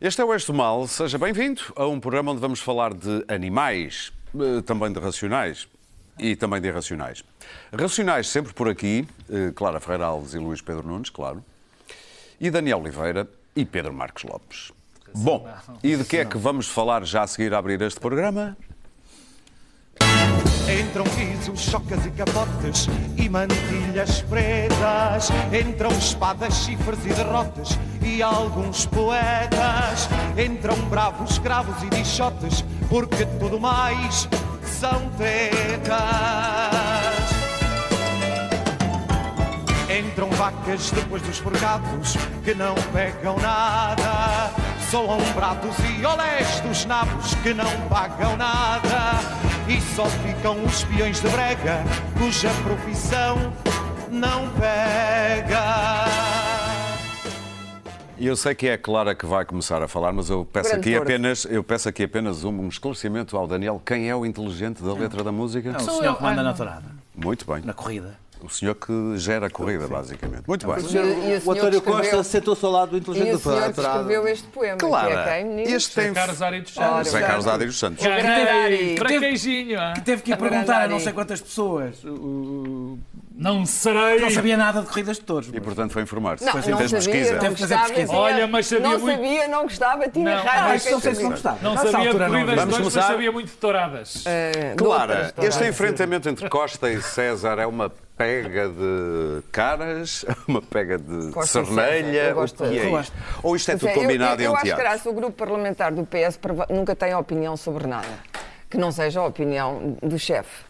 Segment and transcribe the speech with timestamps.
[0.00, 0.88] Este é o do Mal.
[0.88, 5.68] Seja bem-vindo a um programa onde vamos falar de animais, eh, também de racionais
[6.18, 7.22] e também de irracionais.
[7.70, 11.44] Racionais sempre por aqui, eh, Clara Ferreira Alves e Luís Pedro Nunes, claro,
[12.40, 14.72] e Daniel Oliveira e Pedro Marcos Lopes.
[15.14, 15.46] Bom,
[15.84, 18.56] e de que é que vamos falar já a seguir a abrir este programa?
[20.78, 25.30] Entram risos, chocas e capotes e mantilhas pretas.
[25.52, 30.08] Entram espadas, chifres e derrotas e alguns poetas.
[30.38, 34.28] Entram bravos, cravos e dichotes, porque tudo mais
[34.64, 36.00] são tretas.
[39.90, 44.52] Entram vacas depois dos forgados que não pegam nada.
[44.88, 49.49] Soam brados e olés dos nabos que não pagam nada.
[49.70, 51.84] E só ficam os peões de brega
[52.18, 53.52] cuja profissão
[54.10, 55.60] não pega.
[58.18, 60.70] E eu sei que é a Clara que vai começar a falar, mas eu peço,
[60.70, 63.80] Grande aqui apenas, eu peço aqui apenas um, um esclarecimento ao Daniel.
[63.86, 65.68] Quem é o inteligente da letra da música?
[65.70, 66.16] É o Sou senhor eu.
[66.16, 66.56] que manda na não.
[66.56, 67.62] tourada, Muito bem.
[67.64, 68.18] na corrida.
[68.42, 70.42] O senhor que gera a corrida, basicamente.
[70.46, 70.76] Muito bem.
[70.76, 73.38] E- e o senhor o António escreveu- Costa sentou-se ao lado do E inteligente o
[73.38, 76.12] senhor escreveu este poema, Clara, que é quem, este tem...
[76.14, 77.08] Carlos Ari dos Santos.
[77.10, 78.04] Zé Carlos Adi dos Santos.
[78.98, 79.78] Fraquejinho.
[79.94, 80.90] Que teve que ir perguntar a Ari.
[80.92, 81.96] não sei quantas pessoas.
[83.32, 84.20] Não serei.
[84.20, 85.48] Não sabia nada de corridas de touros.
[85.52, 86.44] E, portanto, foi informar-se.
[86.44, 87.32] Não, Fez não sabia, pesquisa.
[87.32, 88.12] não Teve que fazer gostava, pesquisa.
[88.12, 89.16] tinha- Olha, mas sabia Não muito.
[89.16, 90.42] sabia, não gostava, tinha Não.
[90.44, 90.68] raiva.
[90.72, 91.22] Não sei se sabia.
[91.22, 91.58] não gostava.
[91.62, 92.30] Não sabia de altura não.
[92.34, 94.22] corridas de dois, mas sabia muito de touradas.
[94.26, 100.60] Eh, de Clara, este enfrentamento entre Costa e César é uma pega de caras, uma
[100.60, 103.16] pega de Costa o que é de- isto?
[103.42, 104.82] Ou isto é tudo eu- combinado eu, e é um eu acho que teatro?
[105.08, 108.08] o grupo parlamentar do PS nunca tem opinião sobre nada,
[108.68, 110.64] que não seja a opinião do chefe.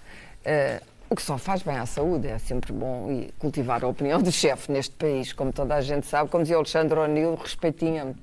[0.44, 4.30] Eh, o que só faz bem à saúde, é sempre bom cultivar a opinião do
[4.32, 8.14] chefe neste país, como toda a gente sabe, como dizia o Alexandre O'Neill, respeitinha-me.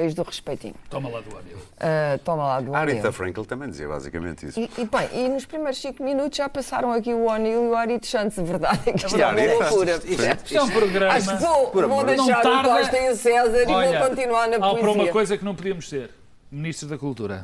[0.00, 0.74] País do respeitinho.
[0.88, 1.58] Toma lá do amigo.
[1.78, 2.96] Eh, toma lá do A O'Neill.
[2.96, 4.58] Rita Frankel também dizia basicamente isso.
[4.58, 7.76] E, e, bem, e nos primeiros cinco minutos já passaram aqui o O'Neill e o
[7.76, 8.38] Ari de Santos.
[8.38, 10.00] A verdade é que isto é uma loucura.
[10.02, 11.12] Isto é um programa.
[11.12, 14.08] Acho que vou, vou Não deixar tarda- o Costa e o César e Olha, vou
[14.08, 15.12] continuar na Há para uma poesia.
[15.12, 16.10] coisa que não podíamos ser.
[16.50, 17.42] Ministro da Cultura.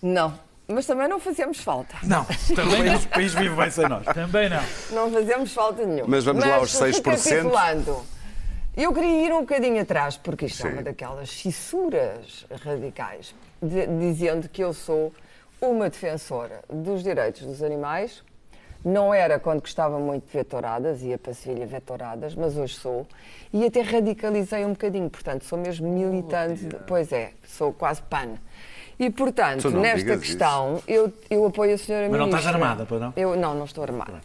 [0.00, 0.32] Não,
[0.68, 1.96] mas também não fazemos falta.
[2.04, 2.92] Não, Também o não.
[2.92, 4.04] país, o país vive bem sem nós.
[4.04, 4.62] Também não.
[4.92, 6.06] Não fazemos falta nenhuma.
[6.08, 8.04] Mas vamos lá aos 6%.
[8.78, 10.74] Eu queria ir um bocadinho atrás, porque isto é Sim.
[10.76, 15.12] uma daquelas fissuras radicais, de- dizendo que eu sou
[15.60, 18.22] uma defensora dos direitos dos animais.
[18.84, 22.76] Não era quando gostava muito de ver touradas, ia para Sevilha ver touradas, mas hoje
[22.76, 23.04] sou.
[23.52, 26.64] E até radicalizei um bocadinho, portanto, sou mesmo militante.
[26.64, 28.34] de- pois é, sou quase pan.
[28.96, 32.38] E, portanto, não nesta questão, eu, eu apoio a senhora Mas não Ministra.
[32.50, 33.12] estás armada, pois não?
[33.16, 34.20] Eu não, não estou armada.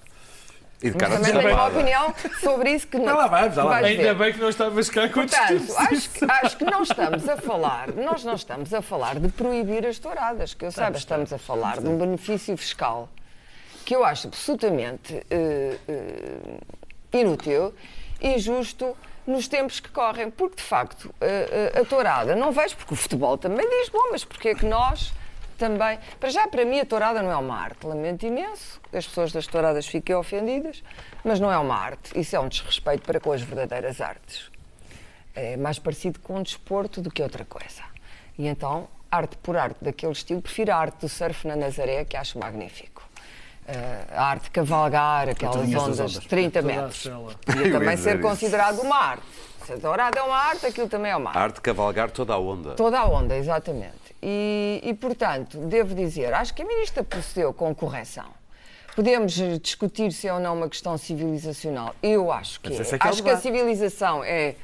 [0.84, 3.06] E de Mas cara também tenho uma opinião sobre isso que não.
[3.06, 3.88] Já lá vamos, já lá vamos.
[3.88, 7.38] Ainda bem que não estavas cá com Portanto, acho que, acho que não estamos a
[7.38, 11.38] falar, nós não estamos a falar de proibir as touradas, que eu saiba, estamos a
[11.38, 13.08] falar de um benefício fiscal
[13.86, 17.74] que eu acho absolutamente eh, eh, inútil
[18.22, 18.96] e justo
[19.26, 22.98] nos tempos que correm, porque de facto eh, eh, a tourada, não vejo, porque o
[22.98, 25.14] futebol também diz, bom, mas porque é que nós
[25.64, 25.98] também.
[26.20, 27.88] Para já, para mim, a tourada não é uma arte.
[27.88, 30.84] Lamento imenso que as pessoas das touradas fiquem ofendidas,
[31.24, 32.20] mas não é uma arte.
[32.20, 34.52] Isso é um desrespeito para com as verdadeiras artes.
[35.34, 37.82] É mais parecido com um desporto do que outra coisa.
[38.38, 42.18] E então, arte por arte daquele estilo, prefiro a arte do surf na Nazaré, que
[42.18, 43.02] acho magnífico.
[43.66, 46.12] Eh, a arte de cavalgar, aquelas ondas ondas.
[46.12, 47.10] de 30 Toda a metros.
[47.46, 48.28] Podia ia também ser isso.
[48.28, 49.24] considerado uma arte.
[49.66, 51.38] Se a dourada é uma arte, aquilo também é uma arte.
[51.40, 52.72] A arte de cavalgar toda a onda.
[52.76, 54.03] Toda a onda, exatamente.
[54.26, 58.28] E, e, portanto, devo dizer, acho que a ministra procedeu com correção.
[58.96, 61.94] Podemos discutir se é ou não uma questão civilizacional.
[62.02, 62.76] Eu acho que é.
[62.76, 64.56] é que é Acho que a civilização é,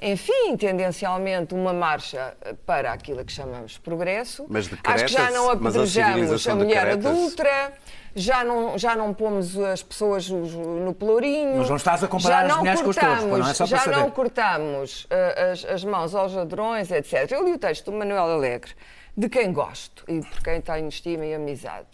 [0.00, 4.46] enfim, tendencialmente uma marcha para aquilo que chamamos progresso.
[4.48, 7.72] Mas acho que já não a apedrejamos civilização a mulher adulta,
[8.14, 11.56] já não, já não pomos as pessoas no pelourinho.
[11.56, 13.86] Mas não estás a comparar as mulheres com os touros, cortamos, não é só Já
[13.86, 17.32] não cortamos eh, as, as mãos aos ladrões, etc.
[17.32, 18.70] Eu li o texto do Manuel Alegre,
[19.18, 21.88] de quem gosto e por quem tenho estima e amizade.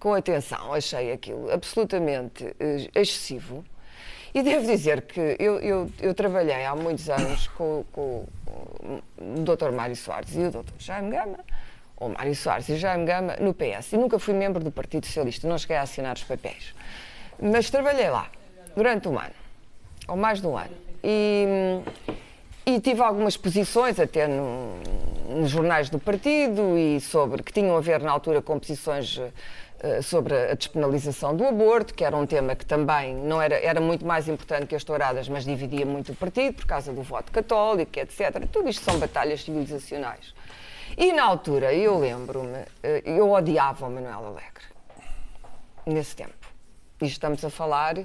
[0.00, 3.62] Com atenção, achei aquilo absolutamente eh, excessivo.
[4.34, 9.70] E devo dizer que eu, eu, eu trabalhei há muitos anos com, com o Dr.
[9.70, 10.72] Mário Soares e o Dr.
[10.78, 11.40] Jaime Gama,
[11.94, 13.92] ou Mário Soares e Jaime Gama, no PS.
[13.92, 16.74] E nunca fui membro do Partido Socialista, não cheguei a assinar os papéis.
[17.38, 18.30] Mas trabalhei lá
[18.74, 19.34] durante um ano,
[20.08, 20.74] ou mais de um ano.
[21.04, 21.82] E,
[22.64, 24.76] e tive algumas posições até no-
[25.28, 29.20] nos jornais do partido e sobre que tinham a ver na altura com posições
[29.84, 33.80] eh, sobre a despenalização do aborto, que era um tema que também não era, era
[33.80, 37.32] muito mais importante que as touradas, mas dividia muito o partido por causa do voto
[37.32, 38.46] católico, etc.
[38.52, 40.32] Tudo isto são batalhas civilizacionais.
[40.96, 44.64] E na altura, eu lembro-me, eh, eu odiava o Manuel Alegre,
[45.86, 46.32] nesse tempo.
[47.00, 47.96] E estamos a falar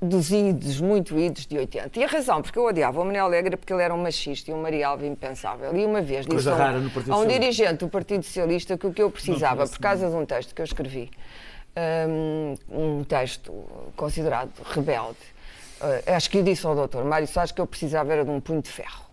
[0.00, 1.98] dos idos, muito idos de 80.
[1.98, 4.50] E a razão porque eu odiava o Manuel Alegre é porque ele era um machista
[4.50, 5.76] e um marialvo impensável.
[5.76, 9.02] E uma vez disse a um, a um dirigente do Partido Socialista que o que
[9.02, 11.10] eu precisava, por causa de um texto que eu escrevi,
[12.08, 13.52] um, um texto
[13.94, 15.18] considerado rebelde,
[15.82, 18.40] eh, acho que eu disse ao doutor Mário Soares que eu precisava era de um
[18.40, 19.04] punho de ferro.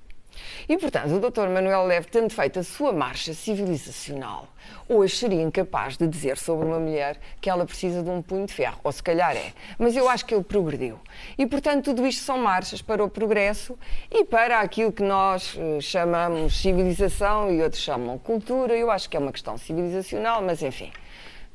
[0.70, 1.48] E, portanto, o Dr.
[1.50, 4.48] Manuel Leve, tendo feito a sua marcha civilizacional,
[4.90, 8.54] hoje seria incapaz de dizer sobre uma mulher que ela precisa de um punho de
[8.54, 8.80] ferro.
[8.84, 9.54] Ou se calhar é.
[9.78, 11.00] Mas eu acho que ele progrediu.
[11.38, 13.78] E, portanto, tudo isto são marchas para o progresso
[14.12, 18.76] e para aquilo que nós eh, chamamos civilização e outros chamam cultura.
[18.76, 20.92] Eu acho que é uma questão civilizacional, mas enfim.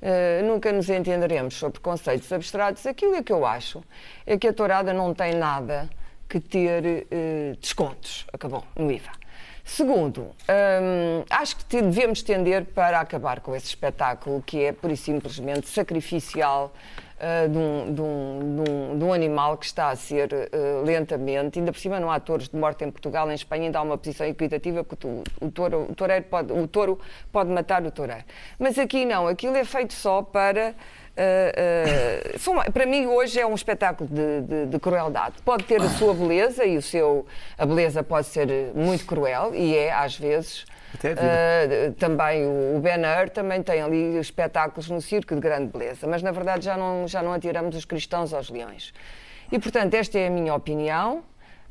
[0.02, 2.84] Uh, nunca nos entenderemos sobre conceitos abstratos.
[2.86, 3.84] Aquilo é que eu acho
[4.26, 5.88] é que a tourada não tem nada
[6.28, 8.26] que ter uh, descontos.
[8.32, 9.21] Acabou, no IVA.
[9.74, 14.96] Segundo, hum, acho que devemos tender para acabar com esse espetáculo que é, pura e
[14.98, 16.70] simplesmente, sacrificial
[17.16, 20.84] uh, de, um, de um- de um- de um animal que está a ser uh,
[20.84, 23.82] lentamente, ainda por cima não há touros de morte em Portugal, em Espanha ainda há
[23.82, 27.00] uma posição equitativa porque o, o, touro, o, pode, o touro
[27.32, 28.24] pode matar o toureiro.
[28.58, 30.74] Mas aqui não, aquilo é feito só para...
[31.16, 35.34] Uh, uh, para mim hoje é um espetáculo de, de- de crueldade.
[35.44, 37.26] Pode ter a sua beleza e o seu
[37.58, 40.64] a beleza pode ser muito cruel e é às vezes.
[41.18, 46.06] Uh, também o, o Ben Hur também tem ali espetáculos no circo de grande beleza,
[46.06, 48.92] mas na verdade já não já não atiramos os cristãos aos leões.
[49.50, 51.22] E portanto esta é a minha opinião.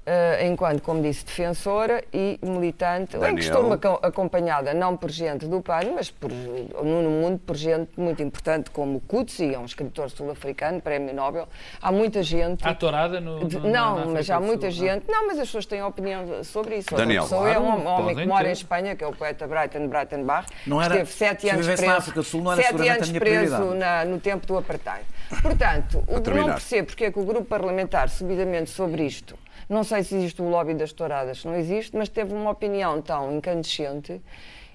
[0.06, 3.40] Uh, enquanto, como disse, defensora e militante, em que Daniel.
[3.40, 8.22] estou aco- acompanhada não por gente do PAN, mas por, no mundo por gente muito
[8.22, 11.48] importante como Kutsi, é um escritor sul-africano, prémio Nobel.
[11.82, 12.68] Há muita gente.
[12.68, 13.46] Há tourada no.
[13.46, 15.06] De- no- não, na mas há muita Sul, gente.
[15.08, 16.96] Não, mas as pessoas têm opinião sobre isso.
[16.96, 17.24] Daniel.
[17.24, 18.50] pessoa é um Claro, homem que mora ter.
[18.50, 20.48] em Espanha, que é o poeta Brighton Breitenbach.
[20.66, 23.12] Não era- esteve sete se anos preso, na África do Sul, não era sete anos
[23.12, 25.06] preso na- no tempo do apartheid.
[25.42, 29.38] Portanto, o que não percebo porque é que o grupo parlamentar, subidamente sobre isto,
[29.70, 33.32] não sei se existe o lobby das touradas, não existe, mas teve uma opinião tão
[33.38, 34.22] incandescente.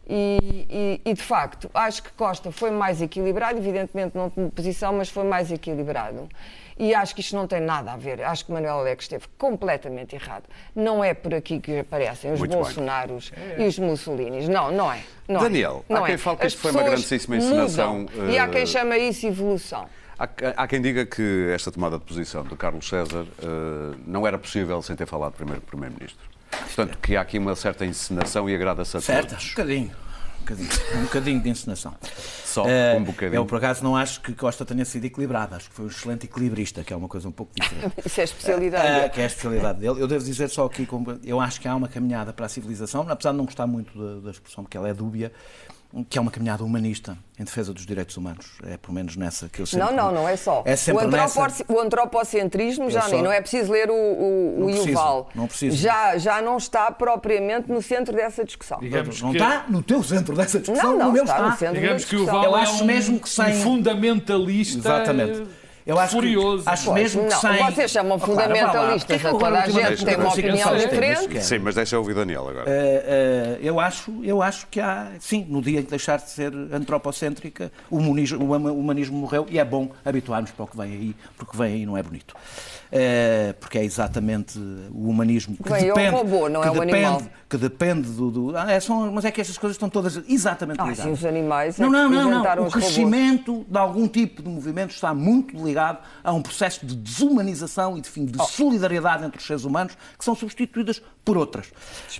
[0.09, 0.39] E,
[1.05, 5.09] e- e, de facto, acho que Costa foi mais equilibrado, evidentemente não tomou posição, mas
[5.09, 6.29] foi mais equilibrado.
[6.79, 8.23] E acho que isto não tem nada a ver.
[8.23, 10.45] Acho que Manuel Alex esteve completamente errado.
[10.77, 12.61] Não é por aqui que aparecem os Muito bem.
[12.61, 14.47] Bolsonaros e os Mussolinis.
[14.47, 15.01] Não, não é.
[15.27, 15.93] Não Daniel, é.
[15.93, 16.19] há Não quem é.
[16.19, 18.07] fale que isto foi uma grandíssima encenação.
[18.31, 19.89] E há quem eh, chama isso evolução.
[20.19, 24.39] Há, há quem diga que esta tomada de posição de Carlos César eh, não era
[24.39, 26.25] possível sem ter falado primeiro com o Primeiro-Ministro.
[26.51, 29.49] Portanto, que há aqui uma certa encenação e agrada-se a Certo, um todos.
[29.51, 29.91] bocadinho.
[30.41, 31.95] Um bocadinho, um bocadinho de encenação.
[32.45, 33.41] Só Eh, um bocadinho.
[33.41, 35.55] Eu, por acaso, não acho que Costa tenha sido equilibrado.
[35.57, 37.95] Acho que foi um excelente equilibrista, que é uma coisa um pouco diferente.
[38.07, 38.95] Isso é a especialidade.
[39.01, 39.09] Dele.
[39.11, 40.01] que é a especialidade dele.
[40.01, 43.05] Eu devo dizer só aqui, como- eu acho que há uma caminhada para a civilização,
[43.11, 45.33] apesar de não gostar muito da, da expressão, porque ela é dúbia,
[46.11, 48.47] que é uma caminhada humanista em defesa dos direitos humanos.
[48.67, 49.87] É pelo menos nessa que eu sempre...
[49.87, 50.63] Não, não, não é só.
[50.67, 51.65] É o, nessa...
[51.69, 55.31] o antropocentrismo já só- nem, não é preciso ler o, o, o Não preciso, Yuval.
[55.35, 55.77] não preciso.
[55.77, 58.79] Já, já não está propriamente no centro dessa discussão.
[58.81, 61.51] Digamos Não que, está no teu centro dessa discussão, Não, não, no meu está está.
[61.51, 62.41] no centro digamos que o discussão.
[62.43, 65.47] Val Eu é acho um, mesmo que sem- um fundamentalista Exatamente.
[65.87, 66.65] Eu acho que- furioso.
[66.67, 67.65] acho Pois, mesmo que não, sem...
[67.65, 71.29] vocês chamam Oh, claro, fundamentalistas que eu toda a gente tem uma opinião diferente.
[71.29, 71.41] que.
[71.41, 72.65] Sim, mas deixa eu ouvir Daniel agora.
[72.69, 76.29] Eh, eh, eu, acho, eu acho que há, sim, no dia em que deixar de
[76.29, 80.67] ser antropocêntrica, o humanismo, o huma- o humanismo morreu e é bom habituarmos para o
[80.67, 82.35] que vem aí, porque que vem aí não é bonito.
[82.93, 86.69] Eh, porque é exatamente o humanismo que Vem aí é o depende, robô, não que
[86.69, 87.23] é o depende, animal.
[87.49, 88.31] que depende do.
[88.31, 91.05] do- ah, é, são, mas é que estas coisas estão todas exatamente Ah, ligadas.
[91.05, 92.39] sim, os animais é Não, que não, não, não.
[92.39, 92.73] O os robôs.
[92.75, 98.01] crescimento de algum tipo de movimento está muito ligado a um processo de desumanização e
[98.01, 98.45] de, fim, de Oh.
[98.45, 101.67] solidariedade entre os seres humanos que são substituídas por outras.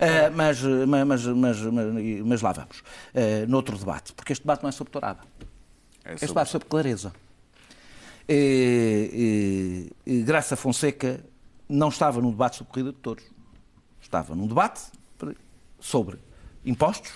[0.01, 2.83] Eh, mas, mas, mas, mas, mas- mas lá vamos.
[3.15, 5.19] Eh, noutro debate, porque este debate não é sobre tourada.
[6.03, 7.13] É Este sobre- debate é sobre clareza.
[10.25, 11.23] Graça Fonseca
[11.67, 13.23] não estava num debate sobre corrida de touros.
[14.01, 14.81] Estava num debate
[15.79, 16.17] sobre
[16.65, 17.11] impostos,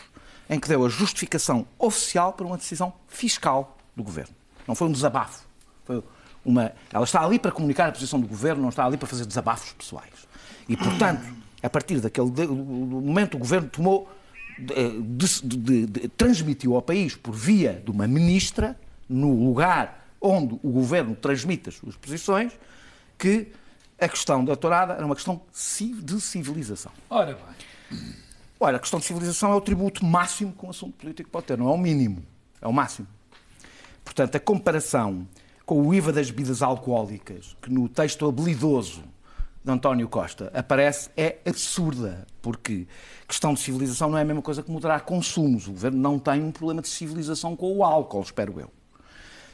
[0.49, 4.35] em que deu a justificação oficial para uma decisão fiscal do governo.
[4.67, 5.45] Não foi um desabafo.
[5.83, 6.03] Foi
[6.45, 6.71] uma...
[6.91, 9.73] Ela está ali para comunicar a posição do governo, não está ali para fazer desabafos
[9.73, 10.13] pessoais.
[10.69, 11.23] E, portanto,
[11.61, 14.09] a partir daquele momento, o governo tomou,
[14.57, 20.53] de- de- de- de- transmitiu ao país, por via de uma ministra, no lugar onde
[20.61, 22.53] o governo transmite as suas posições,
[23.17, 23.51] que
[23.99, 26.91] a questão da tourada era uma questão de civilização.
[27.09, 28.01] Ora bem.
[28.59, 31.57] Olha, a questão de civilização é o tributo máximo que um assunto político pode ter,
[31.57, 32.23] não é o mínimo,
[32.61, 33.07] é o máximo.
[34.05, 35.27] Portanto, a comparação
[35.65, 39.03] com o IVA das bebidas alcoólicas, que no texto habilidoso
[39.63, 42.87] de António Costa aparece, é absurda, porque
[43.27, 45.67] questão de civilização não é a mesma coisa que moderar consumos.
[45.67, 48.71] O governo não tem um problema de civilização com o álcool, espero eu.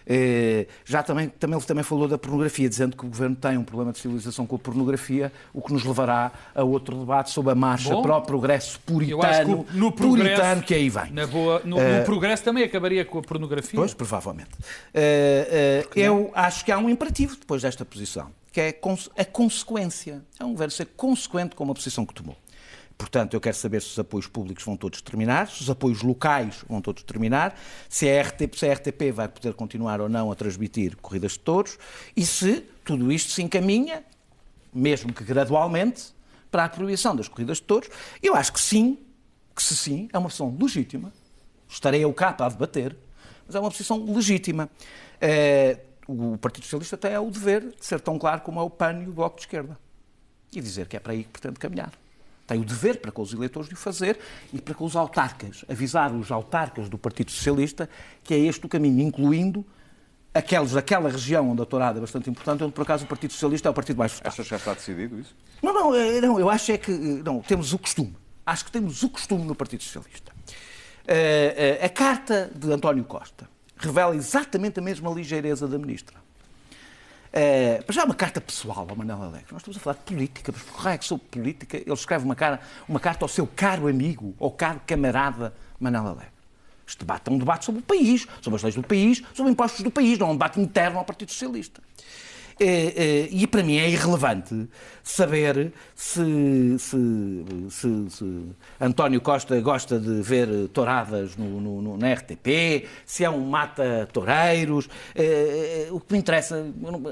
[0.10, 3.64] Eh, Já também, também, ele também falou da pornografia, dizendo que o governo tem um
[3.64, 7.56] problema de civilização com a pornografia, o que nos levará a outro debate sobre a
[7.56, 11.14] marcha Bom, para o progresso que puritano, o- no progresso, puritano que aí vem.
[11.28, 13.78] Boa, no, no progresso também acabaria com a pornografia.
[13.78, 14.52] Pois, provavelmente.
[14.94, 18.70] Eh, eh, eu acho que há um imperativo depois desta posição, que é
[19.18, 20.22] a consequência.
[20.40, 22.36] É um governo ser consequente com uma posição que tomou.
[22.98, 26.64] Portanto, eu quero saber se os apoios públicos vão todos terminar, se os apoios locais
[26.68, 30.36] vão todos terminar, se a RTP, se a RTP vai poder continuar ou não a
[30.36, 31.78] transmitir corridas de touros
[32.16, 34.04] e se tudo isto se encaminha,
[34.74, 36.16] mesmo que gradualmente,
[36.50, 37.90] para a proibição das corridas de touros.
[38.24, 38.98] Eu acho que sim,
[39.56, 41.14] que se sim, é uma posição legítima.
[41.70, 42.96] Estarei eu cá para a debater,
[43.46, 44.70] mas é uma posição legítima.
[45.20, 49.04] Eh, o Partido Socialista tem o dever de ser tão claro como é o PAN
[49.04, 49.78] e o Bloco de Esquerda.
[50.54, 51.92] E dizer que é para aí que pretende caminhar.
[52.48, 54.18] Tem o dever para com os eleitores de o fazer
[54.54, 55.66] e para com os autarcas.
[55.70, 57.90] Avisar os autarcas do Partido Socialista
[58.24, 59.66] que é este o caminho, incluindo
[60.34, 63.68] aqueles daquela região onde a tourada é bastante importante, onde por acaso o Partido Socialista
[63.68, 64.28] é o partido mais votado.
[64.30, 65.36] Achas que já está decidido isso?
[65.62, 68.16] Não, não, eh, não, eu acho é que eh, não, temos o costume.
[68.46, 70.32] Acho que temos o costume no Partido Socialista.
[71.06, 76.27] Eh, a carta de António Costa revela exatamente a mesma ligeireza da ministra.
[77.86, 79.48] Mas já é uma carta pessoal ao Manel Alegre.
[79.52, 82.36] Nós estamos a falar de política, mas por é que sobre política ele escreve uma,
[82.36, 86.38] cara, uma carta ao seu caro amigo, ou caro camarada Manel Alegre.
[86.88, 89.82] Este debate é um debate sobre o país, sobre as leis do país, sobre impostos
[89.82, 91.82] do país, não é um debate interno ao Partido Socialista.
[92.60, 94.68] Eh, eh, E para mim é irrelevante
[95.04, 98.44] saber se, se- se- se
[98.82, 104.90] António Costa gosta de ver touradas no, no- no- na RTP, se é um mata-toureiros.
[105.16, 106.66] Eh, O que me interessa,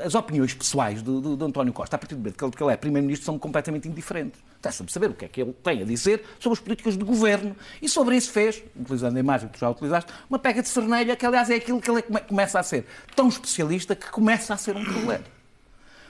[0.03, 3.25] as opiniões pessoais de- de António Costa, a partir do momento que ele, é Primeiro-Ministro,
[3.25, 4.39] são completamente indiferentes.
[4.59, 7.55] Interessa-me saber o que é que ele tem a dizer sobre as políticas de governo.
[7.81, 11.15] E sobre isso fez, utilizando a imagem que tu já utilizaste, uma pega de cernelha,
[11.15, 12.85] que aliás é aquilo que ele come- começa a ser
[13.15, 15.34] tão especialista que começa a ser um problema.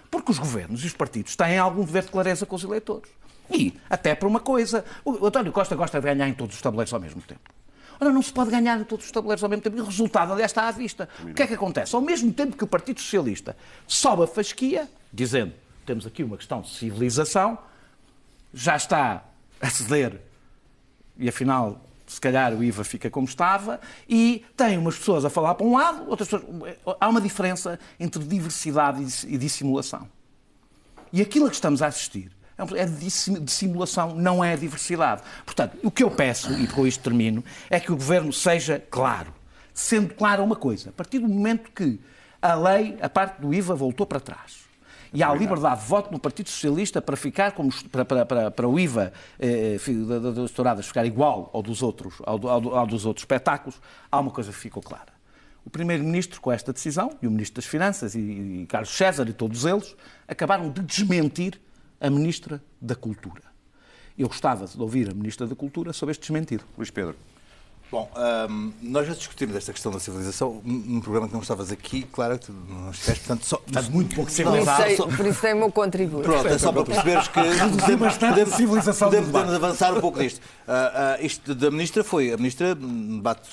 [0.09, 3.09] Porque os governos e os partidos têm algum dever de clareza com os eleitores.
[3.51, 6.93] E, até para uma coisa, o António Costa gosta de ganhar em todos os tabuleiros
[6.93, 7.41] ao mesmo tempo.
[8.00, 9.77] Ora, não se pode ganhar em todos os tabuleiros ao mesmo tempo.
[9.77, 11.07] E o resultado, aliás, está à vista.
[11.24, 11.95] O que é que acontece?
[11.95, 13.55] Ao mesmo tempo que o Partido Socialista
[13.88, 15.53] sobe a fasquia, dizendo
[15.85, 17.57] temos aqui uma questão de civilização,
[18.53, 19.24] já está
[19.62, 20.19] a ceder
[21.17, 25.55] e afinal, se calhar o IVA fica como estava, e tem umas pessoas a falar
[25.55, 26.77] para um lado, outras pessoas.
[27.00, 30.07] Há uma diferença entre diversidade e dissimulação.
[31.12, 32.85] E aquilo a que estamos a assistir é é
[33.39, 35.21] dissimulação, não é diversidade.
[35.45, 39.33] Portanto, o que eu peço, e com isto termino, é que o governo seja claro.
[39.74, 42.00] Sendo claro uma coisa, a partir do momento que
[42.41, 44.64] a lei, a parte do IVA, voltou para trás.
[45.15, 48.67] E há liberdade de voto no Partido Socialista para ficar como, para, para, para, para
[48.67, 49.77] o IVA eh,
[50.36, 53.79] das touradas ficar igual ao dos outros, ao, ao ao dos outros espetáculos,
[54.12, 55.15] há uma coisa que ficou clara.
[55.63, 59.34] O Primeiro-Ministro, com esta decisão, e o Ministro das Finanças, e, e Carlos César e
[59.34, 59.95] todos eles,
[60.27, 61.60] acabaram de desmentir
[62.00, 63.41] a Ministra da Cultura.
[64.17, 66.65] Eu gostava de ouvir a Ministra da Cultura sobre este desmentido.
[66.77, 67.15] Luís Pedro.
[67.96, 68.10] Bom,
[68.50, 72.38] hum, nós já discutimos esta questão da civilização num programa que não estavas aqui, claro
[72.38, 74.96] que tu não estiveste, portanto, só, muito pouco Por isso, civilizado.
[74.98, 76.24] só- por isso tem o meu contributo.
[76.24, 80.02] Pronto, é só para perceberes que podemos, bastante podemos- a civilização podemos- podemos avançar um
[80.02, 80.42] pouco nisto.
[80.68, 83.50] Ah, ah, isto da ministra foi, a ministra hum, debate,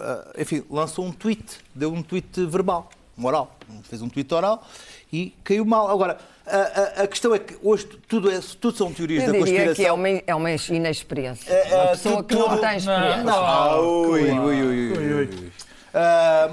[0.00, 1.42] ah, enfim, lançou um tweet,
[1.74, 4.66] deu um tweet verbal, um oral, fez um tweet oral
[5.10, 5.88] e caiu mal.
[5.90, 9.38] Agora, a, a- a questão é que hoje tudo, é, tudo são teorias Eu da
[9.38, 9.74] diria conspiração.
[9.74, 11.52] que é uma, é uma inexperiência.
[11.52, 13.24] É, é, uma pessoa que não tem experiência.
[13.32, 15.52] Ah, ui, ui, ui, ui, ui.
[15.92, 16.50] Ah,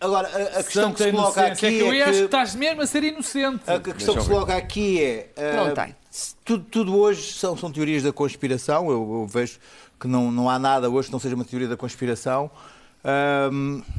[0.00, 1.52] agora, a, a questão que se coloca inocência.
[1.52, 2.24] aqui é que eu é acho que que...
[2.24, 3.62] estás mesmo a ser inocente.
[3.70, 5.30] A questão que se coloca aqui é.
[5.36, 5.96] ah, Não tem.
[6.44, 8.86] Tudo, tudo hoje são, são teorias da conspiração.
[8.90, 9.58] Eu, eu vejo
[10.00, 12.50] que não, não há nada hoje que não seja uma teoria da conspiração.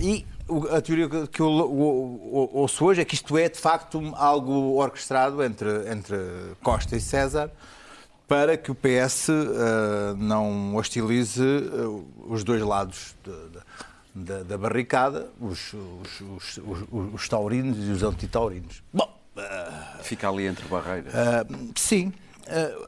[0.02, 0.26] E
[0.76, 1.48] a teoria que- eu
[2.54, 6.18] ouço hoje é que isto é, de facto, algo orquestrado entre, entre
[6.62, 7.52] Costa e César
[8.28, 13.66] para que o PS ah, não hostilize ah, os dois lados de- de-
[14.18, 16.58] da, da barricada, os, os, os,
[16.92, 18.82] os- os taurinos e os antitaurinos.
[18.94, 19.14] Bom,
[20.04, 21.14] Fica ali entre barreiras.
[21.14, 22.14] ah, sim.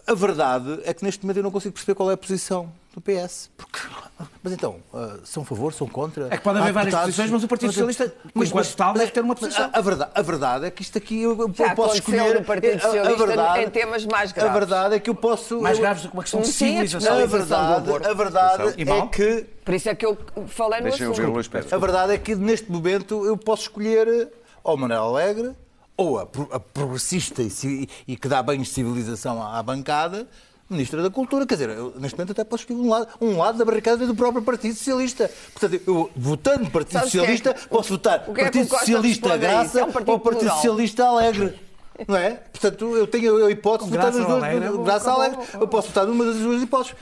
[0.05, 3.01] A verdade é que neste momento eu não consigo perceber qual é a posição do
[3.01, 3.51] PS.
[3.55, 3.79] Porque,
[4.41, 6.27] mas então, ah, são a favor, são contra?
[6.31, 9.11] É que pode haver Há várias deputados- posições, mas o Partido Socialista, enquanto tal, deve
[9.11, 9.69] ter uma posição.
[9.71, 12.33] A, a verdade, a verdade é que isto aqui eu, eu Já posso escolher.
[12.39, 14.53] no Partido a- a Socialista verdade- em temas mais A graves.
[14.53, 15.61] verdade é que eu posso.
[15.61, 17.13] Mais graves do que uma questão de a civilização.
[17.19, 20.93] A verdade, a verdade E é que Por isso é que eu falei no o
[21.39, 21.75] assunto.
[21.75, 24.27] A verdade é que neste momento eu posso escolher eh,
[24.63, 25.51] ou Manuel Alegre
[25.95, 30.27] ou a, pro- a progressista e, e que dá banhos de civilização à, à bancada,
[30.69, 31.45] Ministra da Cultura.
[31.45, 34.13] Quer dizer, eu, neste momento até posso escolher um lado, um lado da barricada do
[34.15, 35.31] próprio Partido Socialista.
[35.53, 38.67] Portanto, eu votando no Partido Sabes é Socialista, que- posso votar o é o Partido
[38.67, 39.37] Costa Socialista?
[39.37, 40.55] Graça É um partido ou Partido plural.
[40.57, 41.59] Socialista Alegre.
[42.07, 42.31] Não é?
[42.31, 44.43] Portanto, eu tenho a hipótese de votar nos dois.
[44.43, 45.39] Alegre, vou- Graça vou- Alegre.
[45.53, 46.95] Eu posso votar numa das duas hipóteses.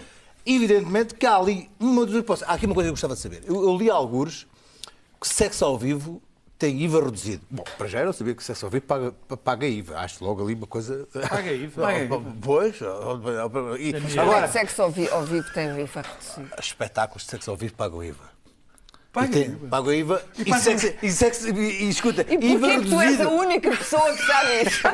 [0.46, 2.48] Evidentemente que há ali uma das hipóteses.
[2.48, 3.44] Há aqui uma coisa que eu gostava de saber.
[3.48, 4.46] Eu, eu li alguns
[5.20, 6.22] que sexo ao vivo
[6.66, 7.42] tem IVA reduzido.
[7.50, 9.12] Bom, para já eu não sabia que sexo ao vivo paga,
[9.44, 10.00] paga IVA.
[10.00, 11.08] Acho logo ali uma coisa.
[11.30, 11.82] Paga IVA.
[11.84, 12.24] Paga IVA.
[12.42, 12.76] Pois.
[13.80, 16.50] E, é agora, sexo ao vi- ao vivo tem IVA reduzido?
[16.60, 18.34] espetáculos de sexo ao vivo pagam IVA.
[19.14, 19.96] Paga E tem- IVA.
[19.96, 20.26] IVA.
[20.40, 23.24] E, paga- sexo, e, sexo, e, e escuta, E IVA porquê que tu és a
[23.24, 23.30] reduzido.
[23.32, 24.88] única pessoa que sabe isso?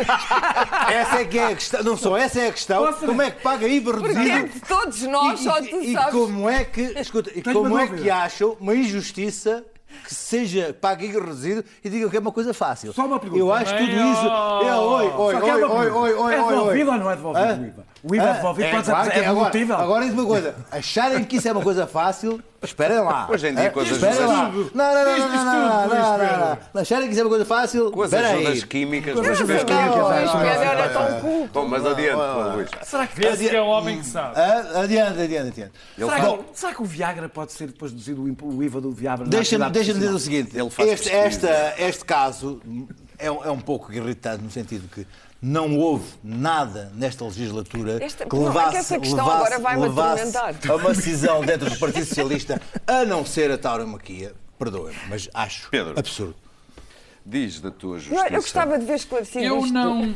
[0.91, 1.83] Essa é que é a questão.
[1.83, 2.85] Não só essa é a questão.
[2.85, 4.49] Posso- Como é que paga IVA Porquê reduzido?
[4.49, 6.11] que todos nós, E- só e- tu e sabes?
[6.11, 9.63] como é que, escuta, e como é que acham uma injustiça
[10.03, 12.93] que seja paga IVA reduzido e digam que é uma coisa fácil?
[12.93, 13.39] Só uma pergunta.
[13.41, 14.25] Eu acho tudo Bem, isso.
[14.25, 16.53] É, oi, oi, que é oi, oi, oi, oi, É oi, oi.
[16.53, 17.85] devolvido ou não é devolvido o IVA?
[18.03, 18.33] O IVA é Hã?
[18.33, 19.75] devolvido, É, pode ser- claro que é agora, devolutível.
[19.77, 20.55] agora diz uma coisa.
[20.71, 23.27] Acharem que isso é uma coisa fácil, esperem lá.
[23.29, 23.69] Hoje em dia, Hã?
[23.69, 24.43] com as Esperem ajudas- lá.
[24.43, 26.81] Não, não, não, não, não, não, não, não, não.
[26.81, 29.13] Acharem que isso é uma coisa fácil, Com as ajudas químicas.
[29.13, 30.61] Com as ajudas químicas.
[30.61, 31.49] Era tão culto.
[31.53, 32.15] Bom, mas adiante,
[32.55, 32.69] Luís.
[32.83, 34.39] Será que, Vê-se que é um homem que sabe.
[34.39, 34.81] Hã?
[34.81, 35.71] Adiante, adiante, adiante.
[36.55, 39.27] será, que, o Viagra pode ser depois deduzido o IVA do Viagra?
[39.27, 40.57] Deixa-me dizer o seguinte:
[41.77, 42.61] este, caso
[43.19, 45.05] é, é um pouco irritante no sentido que
[45.41, 50.37] não houve nada nesta legislatura Esta- que não, é que levasse, essa questão levasse- levasse
[50.69, 54.33] a uma decisão dentro do Partido Socialista, a não ser a tauromaquia.
[54.59, 55.97] Perdoem-me, mas acho Pedro.
[55.97, 56.35] absurdo.
[57.23, 58.27] Diz da tua Não, justiça.
[58.29, 59.71] eu gostava de ver esclarecido Eu isto.
[59.71, 60.15] não,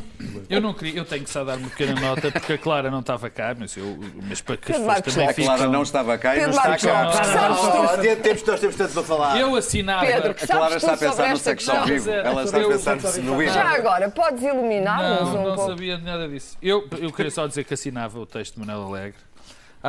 [0.50, 2.98] eu não queria, eu tenho que só dar uma pequena nota porque a Clara não
[2.98, 3.96] estava cá, mas, eu,
[4.28, 6.76] mas para que as pessoas também A Clara ficam- não estava cá e não está
[6.76, 7.04] cá.
[7.04, 9.40] Não, temos, nós temos tanto para falar.
[9.40, 10.04] Eu assinava.
[10.04, 12.10] Pedro, que A Clara está a pensar no sexo ao vivo.
[12.10, 13.52] Ela está a pensar no IVA.
[13.52, 15.70] Já agora, podes iluminar-nos Não, um não pouco?
[15.70, 16.56] sabia de nada disso.
[16.60, 19.25] Eu, eu queria só dizer que assinava o texto de Manuel Alegre.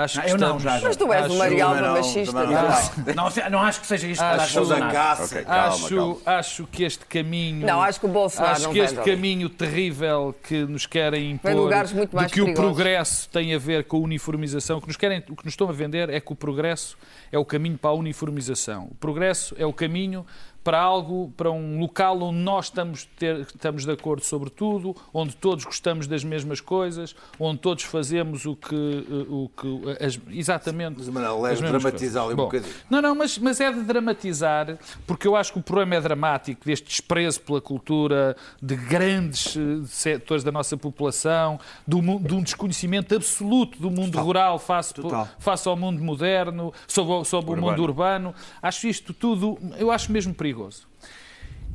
[0.04, 0.88] Acho Ah, que eu não, já, já.
[0.88, 2.62] Mas tu és Acho- o Marialva não, machista também não.
[2.96, 3.16] também.
[3.16, 5.24] Não, não acho que seja isto para Acho- a da da caça.
[5.24, 6.18] Ok, calma, acho, calma.
[6.26, 7.66] acho que este caminho.
[7.66, 11.50] Não, acho que o Bolsonaro acho não que este caminho terrível que nos querem impor
[11.50, 12.72] Vem de lugares muito mais que o perigosos.
[12.76, 14.78] progresso tem a ver com a uniformização.
[14.78, 16.96] O que, nos querem, o que nos estão a vender é que o progresso
[17.32, 18.90] é o caminho para a uniformização.
[18.92, 20.24] O progresso é o caminho
[20.68, 25.34] para algo, para um local onde nós estamos, ter- estamos de acordo sobre tudo, onde
[25.34, 28.76] todos gostamos das mesmas coisas, onde todos fazemos o que.
[28.76, 30.96] eh, O que as- exatamente.
[30.98, 32.74] Mas, Manuel, mesmas dramatizar um bocadinho.
[32.90, 36.66] não, não, mas, mas é de dramatizar, porque eu acho que o problema é dramático,
[36.66, 43.16] deste desprezo pela cultura de grandes eh, setores da nossa população, do de um desconhecimento
[43.16, 45.30] absoluto do mundo rural face, Total.
[45.40, 48.36] face ao mundo moderno, sobre, o- sobre o mundo urbano.
[48.62, 50.57] Acho isto tudo, eu acho mesmo perigoso.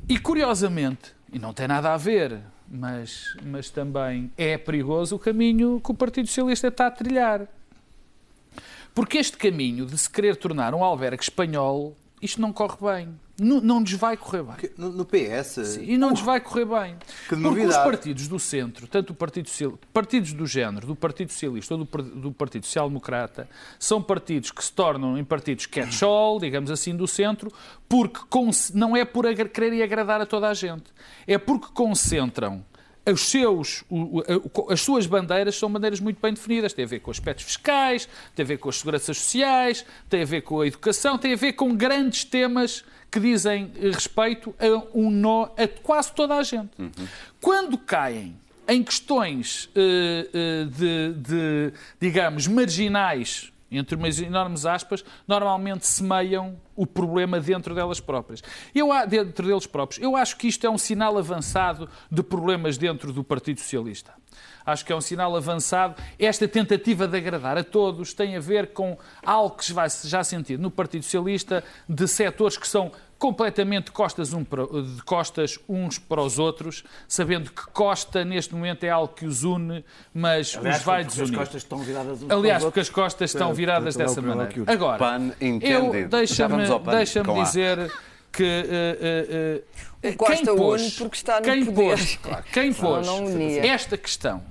[0.09, 5.81] E curiosamente, e não tem nada a ver, mas, mas também é perigoso o caminho
[5.81, 7.47] que o Partido Socialista está a trilhar.
[8.95, 13.21] Porque este caminho de se querer tornar um albergue espanhol, isto não corre bem.
[13.41, 14.71] Não, não nos vai correr bem.
[14.77, 16.97] No, no PS, E não nos vai correr bem.
[17.29, 21.75] Porque os partidos do centro, tanto o Partido Social, partidos do género, do Partido Socialista
[21.75, 26.71] ou do, do Partido Social Democrata, são partidos que se tornam em partidos catch-all, digamos
[26.71, 27.51] assim, do centro,
[27.89, 28.21] porque
[28.75, 30.85] não é por agra- querer agradar a toda a gente.
[31.27, 32.63] É porque concentram
[33.11, 33.85] os seus,
[34.69, 36.73] as suas bandeiras são bandeiras muito bem definidas.
[36.73, 40.27] Tem a ver com aspectos fiscais, tem a ver com as seguranças sociais, tem a
[40.27, 45.11] ver com a educação, tem a ver com grandes temas que dizem respeito a um
[45.11, 46.71] nó a quase toda a gente.
[47.41, 48.37] Quando caem
[48.67, 56.87] em questões eh, eh, de, de, digamos, marginais, entre umas enormes aspas, normalmente semeiam o
[56.87, 58.43] problema dentro delas próprias.
[58.75, 60.03] Eu, dentro deles próprios.
[60.03, 64.13] Eu acho que isto é um sinal avançado de problemas dentro do Partido Socialista.
[64.65, 66.01] Acho que é um sinal avançado.
[66.19, 70.59] Esta tentativa de agradar a todos tem a ver com algo que se já sentir
[70.59, 76.21] no Partido Socialista de setores que são completamente costas, um para- de costas uns para
[76.21, 80.83] os outros, sabendo que Costa neste momento é algo que os une, mas Aliás, os
[80.85, 81.31] vai porque desunir.
[81.33, 84.53] As costas estão viradas uns Aliás, para porque as costas estão viradas dessa maneira.
[84.67, 84.99] Agora,
[85.41, 87.45] eu deixa-me deixa A.
[87.45, 87.93] dizer
[88.33, 89.63] que eh,
[90.03, 91.75] eh, O Costa quem pôs, porque está no quem poder.
[91.91, 93.07] pôs, claro, quem pôs
[93.63, 94.43] esta questão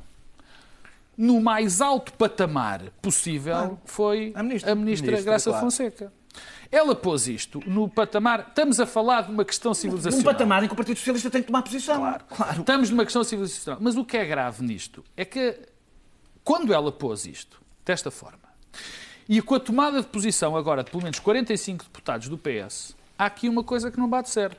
[1.18, 4.72] no mais alto patamar possível, foi A ministra.
[4.72, 5.66] a ministra, Ministra, Graça claro.
[5.66, 6.14] Fonseca.
[6.72, 8.46] Ela pôs isto no patamar.
[8.48, 10.34] Estamos a falar de uma questão Um civilizacional.
[10.34, 12.00] patamar em que o Partido Socialista tem que tomar posição.
[12.30, 12.60] Claro.
[12.62, 13.80] Estamos numa questão civilizacional.
[13.82, 15.60] Mas o que é grave nisto é que
[16.44, 18.40] quando ela pôs isto desta forma
[19.28, 23.26] e com a tomada de posição agora de pelo menos 45 deputados do PS, há
[23.26, 24.58] aqui uma coisa que não bate certo.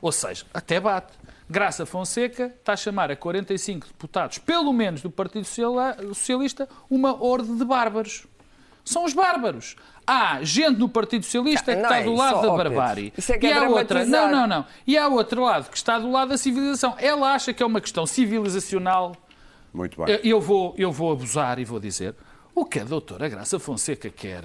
[0.00, 1.12] Ou seja, até bate.
[1.48, 7.54] Graça Fonseca está a chamar a 45 deputados, pelo menos do Partido Socialista, uma horde
[7.56, 8.26] de bárbaros.
[8.84, 9.76] São os bárbaros.
[10.06, 13.12] Há gente no Partido Socialista que Não está é do lado da barbárie.
[13.16, 14.04] Isso é que e é há outra.
[14.04, 14.66] Não, não, não.
[14.86, 16.94] E há outro lado que está do lado da civilização.
[16.98, 19.14] Ela acha que é uma questão civilizacional.
[19.72, 20.20] Muito Eu- bem.
[20.24, 22.14] Eu vou, eu vou abusar e vou dizer
[22.54, 24.44] o que a doutora Graça Fonseca quer,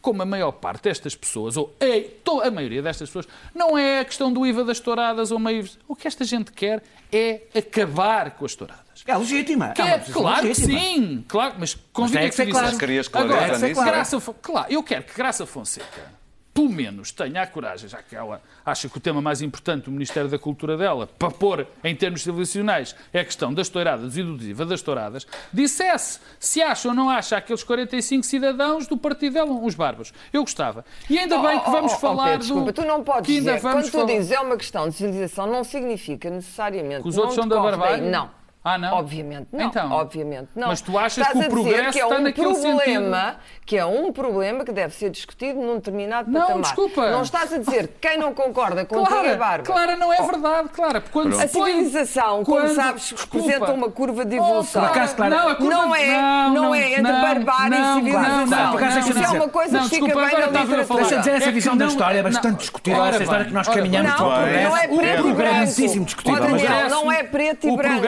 [0.00, 4.04] como a maior parte destas pessoas, ou a, a maioria destas pessoas, não é a
[4.04, 5.68] questão do IVA das touradas ou meio.
[5.88, 8.84] O que esta gente quer é acabar com as touradas.
[9.06, 9.68] É legítima.
[9.70, 10.78] Que é é, claro que legítima.
[10.80, 12.66] sim, claro, mas convido tem a que que tu claro.
[13.10, 16.12] Mas Agora, clareza nisso, Graça, Fo- claro, eu quero que Graça Fonseca,
[16.58, 19.92] pelo menos, tenha a coragem, já que ela acha que o tema mais importante do
[19.92, 24.24] Ministério da Cultura dela, para pôr em termos civilizacionais, é a questão das touradas e
[24.24, 29.34] do IVA das touradas, dissesse se acha ou não acha aqueles 45 cidadãos do partido
[29.34, 30.12] dela, uns bárbaros.
[30.32, 30.84] Eu gostava.
[31.08, 32.82] E ainda bem que Oh, vamos oh, oh, falar Pedro, Desculpa, do...
[32.82, 35.62] tu não podes que dizer, quando tu falar- dizes é uma questão de civilização, não
[35.62, 38.10] significa necessariamente Que os outros são da barbárie?
[38.10, 38.37] Não.
[38.68, 38.94] Ah, não?
[38.96, 39.64] Obviamente não.
[39.66, 39.90] Então.
[39.92, 40.68] Obviamente não.
[40.68, 43.84] Mas tu achas Estás que o progresso que é está um naquele problema, que é
[43.86, 46.62] um problema que deve ser discutido num determinado Não, patamar.
[46.62, 47.10] desculpa.
[47.10, 49.62] Não estás a dizer que quem não concorda é Clara, bárbaro.
[49.62, 51.00] Clara, não é verdade, Clara.
[51.00, 53.46] porque Quando A civilização, como quando- sabes, Desculpa.
[53.46, 54.82] representa uma curva de Oh, evolução.
[54.82, 58.46] Por acaso, Clara, não, a curva- Não é- não é entre barbárie e não, civilização.
[58.46, 60.84] Não, não, deixa-me Isso é uma coisa Não, que fica desculpa, bem na literatura.
[60.98, 62.30] Deixa-me dizer, essa É visão da não- história é não.
[62.30, 63.00] bastante discutível.
[63.00, 64.68] Ora Essa história que nós caminhamos para o Não, progresso.
[64.68, 65.54] não é preto e branco.
[65.56, 66.42] muitíssimo discutível.
[66.44, 68.00] Ó, mas- Daniel, não é preto e o branco,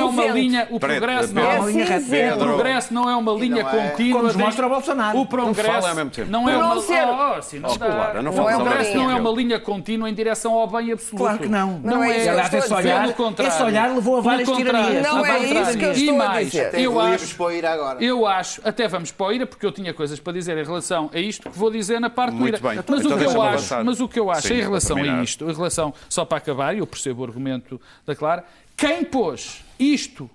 [0.00, 0.38] é não é uma cinzento.
[0.38, 2.34] linha, o progresso não é uma é linha, cinzento.
[2.34, 4.20] o progresso não é uma linha é- contínua.
[4.22, 5.18] Como mostra o Bolsonaro.
[5.18, 5.88] O progresso
[6.28, 6.74] não é uma
[8.78, 11.22] assim, não é uma linha contínua em direção ao bem absoluto.
[11.24, 11.80] Claro que não.
[11.82, 15.06] Não é Aliás, esse olhar, esse olhar levou a várias tiranias.
[15.06, 16.66] Não é isso que eu estou E a mais, dizer.
[16.66, 18.04] Até eu acho, para o ir agora.
[18.04, 21.10] eu acho, até vamos para o IRA, porque eu tinha coisas para dizer em relação
[21.12, 22.58] a isto que vou dizer na parte do IRA.
[22.58, 22.76] bem.
[22.86, 25.50] Mas, Então o que eu acho, mas o que eu acho em relação a isto,
[25.50, 28.44] em relação, só para acabar, e eu percebo o argumento da Clara,
[28.76, 30.28] quem pôs isto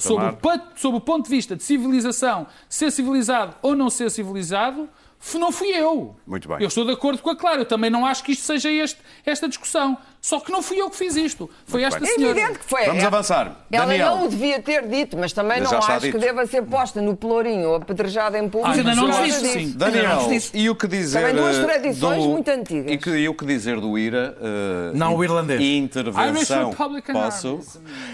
[0.00, 0.30] sob o,
[0.76, 4.88] sob o ponto de vista de civilização, ser civilizado ou não ser civilizado,
[5.34, 6.14] não fui eu.
[6.26, 6.58] Muito bem.
[6.60, 7.62] Eu estou de acordo com a Clara.
[7.62, 9.98] Eu também não acho que isto seja este- esta discussão.
[10.20, 11.48] Só que não fui eu que fiz isto.
[11.66, 12.10] Foi esta bem.
[12.10, 12.38] É senhora.
[12.38, 12.84] evidente que foi.
[12.86, 13.56] Vamos ela- avançar.
[13.70, 14.16] Ela Daniel.
[14.16, 16.12] não o devia ter dito, mas também Já não acho dito.
[16.12, 18.66] que deva ser posta no pelourinho ou apedrejada em público.
[18.68, 19.38] Ah, ainda mas não acho disse.
[19.38, 19.52] que disso.
[19.58, 19.64] sim.
[19.66, 20.50] Ainda não Daniel, disse.
[20.58, 22.92] e o que dizer Também duas eh, tradições do, muito antigas.
[22.92, 24.36] E, que, e o que dizer do IRA?
[24.40, 25.60] eh, Não o irlandês.
[25.62, 26.28] Intervenção.
[26.34, 27.60] Irish Republican Posso?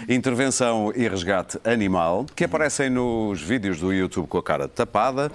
[0.07, 5.31] Intervenção e resgate animal, que aparecem nos vídeos do YouTube com a cara tapada.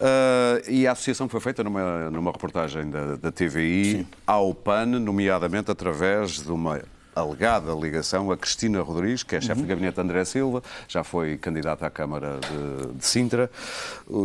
[0.00, 5.70] eh, e a associação foi feita numa, numa reportagem da, da TVI ao PAN, nomeadamente
[5.70, 6.80] através de uma
[7.14, 11.36] alegada ligação a Cristina Rodrigues, que é chefe de gabinete de André Silva, já foi
[11.38, 13.50] candidata à Câmara de, de Sintra.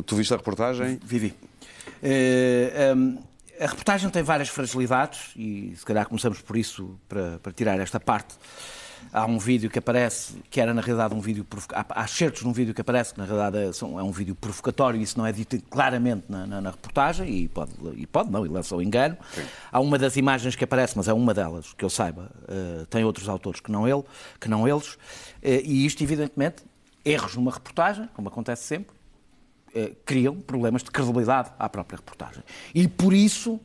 [0.05, 0.99] Tu viste a reportagem?
[1.03, 1.33] Vivi.
[2.01, 3.17] Eh, hum,
[3.59, 7.99] a reportagem tem várias fragilidades e se calhar começamos por isso para, para tirar esta
[7.99, 8.35] parte.
[9.11, 12.53] Há um vídeo que aparece, que era na realidade um vídeo provoca- há, certos num
[12.53, 15.31] vídeo que aparece que na realidade é, é um vídeo provocatório e isso não é
[15.31, 19.17] dito claramente na, na- na reportagem e pode, e pode não, e lança o engano.
[19.71, 23.03] Há uma das imagens que aparece, mas é uma delas, que eu saiba, eh, tem
[23.03, 24.03] outros autores que não ele,
[24.39, 24.97] que não eles,
[25.41, 26.63] eh, e isto evidentemente,
[27.03, 28.95] erros numa reportagem, como acontece sempre,
[29.73, 32.43] eh, criam problemas de credibilidade à própria reportagem.
[32.75, 33.59] E por isso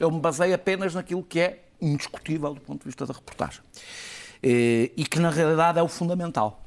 [0.00, 3.60] eu me baseio apenas naquilo que é indiscutível do ponto de vista da reportagem.
[4.42, 6.62] Eh, e que na realidade é o fundamental.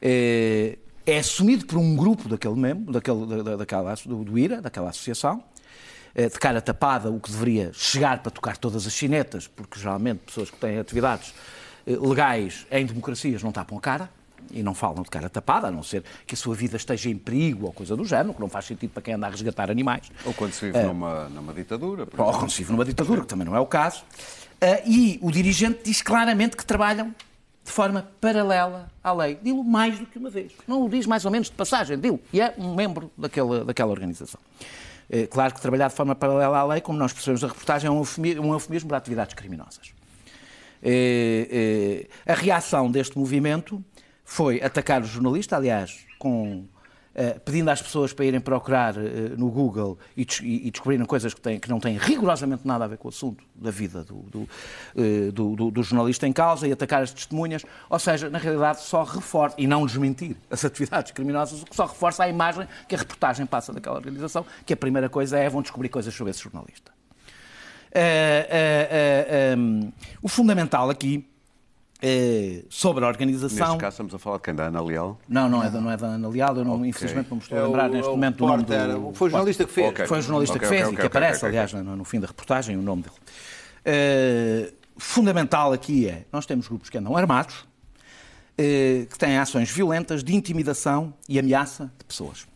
[0.00, 4.60] Eh, é assumido por um grupo daquele membro, daquele, da- da- daquela, do, do IRA,
[4.60, 5.42] daquela associação,
[6.14, 10.18] eh, de cara tapada, o que deveria chegar para tocar todas as chinetas, porque geralmente
[10.26, 11.32] pessoas que têm atividades
[11.86, 14.10] legais em democracias não tapam a cara
[14.50, 17.16] e não falam de cara tapada, a não ser que a sua vida esteja em
[17.16, 20.10] perigo ou coisa do género, que não faz sentido para quem anda a resgatar animais.
[20.24, 22.04] Ou quando se vive numa, numa ditadura?
[22.18, 24.02] Ou quando se vive numa ditadura, que também não é o caso.
[24.60, 27.14] Ah, e o dirigente diz claramente que trabalham
[27.64, 29.38] de forma paralela à lei.
[29.42, 30.52] Dilo mais do que uma vez.
[30.68, 32.20] Não o diz mais ou menos de passagem, dilo.
[32.32, 34.40] E é um membro daquela, daquela organização.
[35.10, 37.90] É, claro que trabalhar de forma paralela à lei, como nós percebemos da reportagem, é
[37.90, 39.92] um eufemi- um eufemismo para atividades criminosas.
[40.82, 43.84] É, é, a reação deste movimento
[44.24, 46.64] foi atacar o jornalista, aliás, com
[47.44, 51.40] pedindo às pessoas para irem procurar eh, no Google e, des- e- descobrirem coisas que,
[51.40, 54.46] têm, que não têm rigorosamente nada a ver com o assunto da vida do,
[54.94, 57.64] eh, do- do- do jornalista em causa e atacar as testemunhas.
[57.88, 61.86] Ou seja, na realidade, só reforça, e não desmentir as atividades criminosas, o que só
[61.86, 65.62] reforça a imagem que a reportagem passa daquela organização, que a primeira coisa é vão
[65.62, 66.92] descobrir coisas sobre esse jornalista.
[67.92, 71.26] Eh, eh, eh, um, o fundamental aqui
[72.02, 73.66] eh, sobre a organização.
[73.68, 74.54] Neste caso estamos a falar de quem?
[74.54, 75.18] Da Ana Leal?
[75.28, 77.58] Não, não é, da, não é da Ana Leal, eu não, infelizmente não me estou
[77.58, 79.12] a lembrar neste momento do nome do...
[79.14, 79.88] Foi o jornalista que fez.
[79.88, 80.06] Ok.
[80.06, 82.76] Foi o jornalista Ok, que fez e que aparece, aliás, no, no fim da reportagem,
[82.76, 83.14] o nome dele.
[83.84, 87.64] Eh, fundamental aqui é, nós temos grupos que andam armados,
[88.58, 92.46] eh, que têm ações violentas de intimidação e ameaça de pessoas.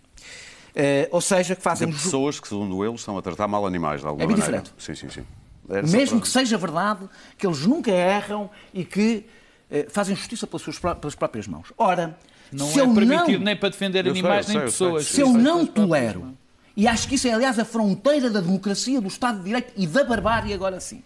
[0.74, 1.90] Eh, ou seja, que De fazem...
[1.90, 4.62] ju- pessoas que, segundo eles, estão a tratar mal animais de alguma É bem maneira.
[4.62, 4.82] diferente.
[4.82, 5.26] Sim, sim, sim.
[5.70, 9.24] Era Mesmo que seja verdade, que eles nunca erram e que
[9.70, 11.72] eh, fazem justiça pelas suas pelas próprias mãos.
[11.78, 12.18] Ora,
[12.50, 13.44] Não se é eu permitido não...
[13.44, 14.86] nem para defender Eu sei, animais eu nem sei, eu sei.
[14.86, 15.06] pessoas.
[15.06, 16.36] Se eu é não próprias tolero,
[16.76, 19.86] e acho que isso é, aliás, a fronteira da democracia, do Estado de Direito e
[19.86, 21.02] da barbárie, agora sim,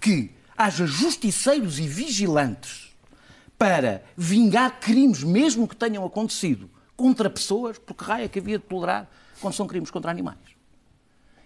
[0.00, 2.92] que haja justiceiros e vigilantes
[3.58, 8.64] para vingar crimes, mesmo que tenham acontecido, contra pessoas, porque raio é que havia de
[8.64, 9.08] tolerar
[9.40, 10.38] quando são crimes contra animais.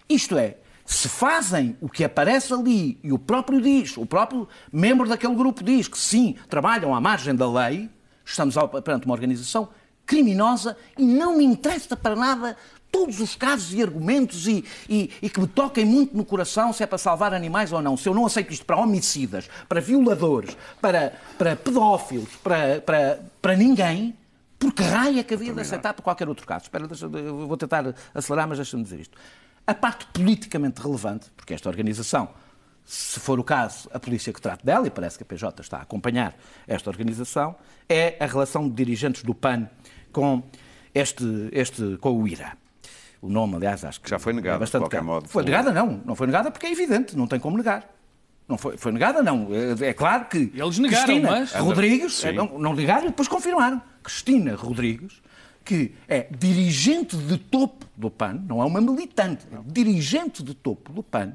[0.08, 5.08] Isto é, se fazem o que aparece ali e o próprio diz, o próprio membro
[5.08, 7.90] daquele grupo diz que sim, trabalham à margem da lei,
[8.24, 9.68] estamos perante uma organização
[10.06, 12.56] criminosa e não me interessa para nada
[12.92, 16.82] todos os casos e argumentos e, e- e que me toquem muito no coração se
[16.84, 17.96] é para salvar animais ou não.
[17.96, 23.56] Se eu não aceito isto para homicidas, para violadores, para, para pedófilos, para, para, para
[23.56, 24.14] ninguém,
[24.58, 26.64] porque raio é que havia de aceitar por qualquer outro caso?
[26.66, 29.18] Espera, deixa, eu vou tentar acelerar, mas deixa-me dizer isto.
[29.66, 32.28] A parte politicamente relevante, porque esta organização,
[32.84, 35.78] se for o caso, a polícia que trata dela, e parece que a PJ está
[35.78, 36.36] a acompanhar
[36.68, 37.56] esta organização,
[37.88, 39.68] é a relação de dirigentes do PAN
[40.12, 40.42] com,
[40.94, 42.56] este, este, com o IRA.
[43.20, 45.12] O nome, aliás, acho que Já foi negado, é bastante de qualquer claro.
[45.22, 46.00] modo, Foi negada, não.
[46.04, 47.90] Não foi negada porque é evidente, não tem como negar.
[48.48, 49.48] Não foi, foi negada, não.
[49.82, 50.52] É, é claro que.
[50.54, 53.82] Eles negaram, Cristina mas- Rodrigues, é, não, não negaram e depois confirmaram.
[54.04, 55.20] Cristina Rodrigues,
[55.66, 60.92] que é dirigente de topo do PAN, não é uma militante, é dirigente de topo
[60.92, 61.32] do PAN,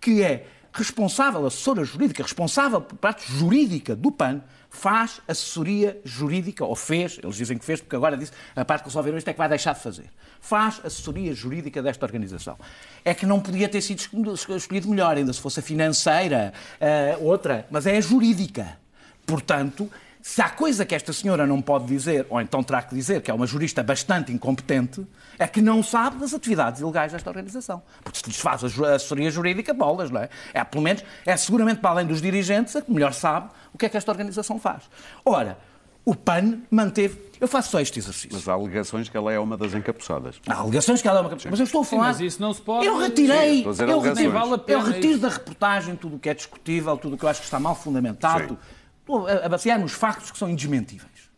[0.00, 6.76] que é responsável, assessora jurídica, responsável por parte jurídica do PAN, faz assessoria jurídica, ou
[6.76, 9.38] fez, eles dizem que fez, porque agora disse, a parte que resolveram isto é que
[9.38, 10.04] vai deixar de fazer.
[10.40, 12.56] Faz assessoria jurídica desta organização.
[13.04, 14.00] É que não podia ter sido
[14.34, 18.78] escolhido- melhor, ainda se fosse a financeira, eh, outra, mas é a jurídica.
[19.24, 19.90] Portanto,
[20.28, 23.30] se há coisa que esta senhora não pode dizer, ou então terá que dizer, que
[23.30, 25.06] é uma jurista bastante incompetente,
[25.38, 27.80] é que não sabe das atividades ilegais desta organização.
[28.02, 30.28] Porque se lhes faz a assessoria jurídica, bolas, não é?
[30.52, 33.86] É, pelo menos, é seguramente para além dos dirigentes, a que melhor sabe o que
[33.86, 34.82] é que esta organização faz.
[35.24, 35.56] Ora,
[36.04, 37.20] o PAN manteve.
[37.40, 38.30] Eu faço só este exercício.
[38.32, 40.40] Mas há alegações que ela é uma das encapuçadas.
[40.48, 42.02] Há alegações que ela é uma Mas eu estou a falar.
[42.06, 43.58] mas isso não se pode- Eu retirei.
[43.58, 45.20] Sim, eu, retiro, vale a pena eu retiro isso.
[45.22, 47.76] da reportagem tudo o que é discutível, tudo o que eu acho que está mal
[47.76, 48.48] fundamentado.
[48.48, 48.58] Sim.
[49.44, 51.30] A basear nos factos que são indesmentíveis.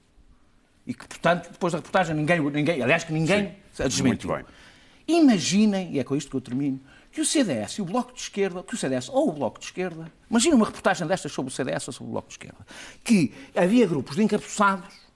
[0.86, 4.30] E que, portanto, depois da reportagem, ninguém, ninguém aliás, que ninguém a desmentiu.
[4.30, 4.54] Muito bem.
[5.06, 8.20] Imaginem, e é com isto que eu termino, que o CDS e o Bloco de
[8.20, 11.54] Esquerda, que o CDS ou o Bloco de Esquerda, imagina uma reportagem destas sobre o
[11.54, 12.66] CDS ou sobre o Bloco de Esquerda,
[13.02, 15.07] que havia grupos de encapuçados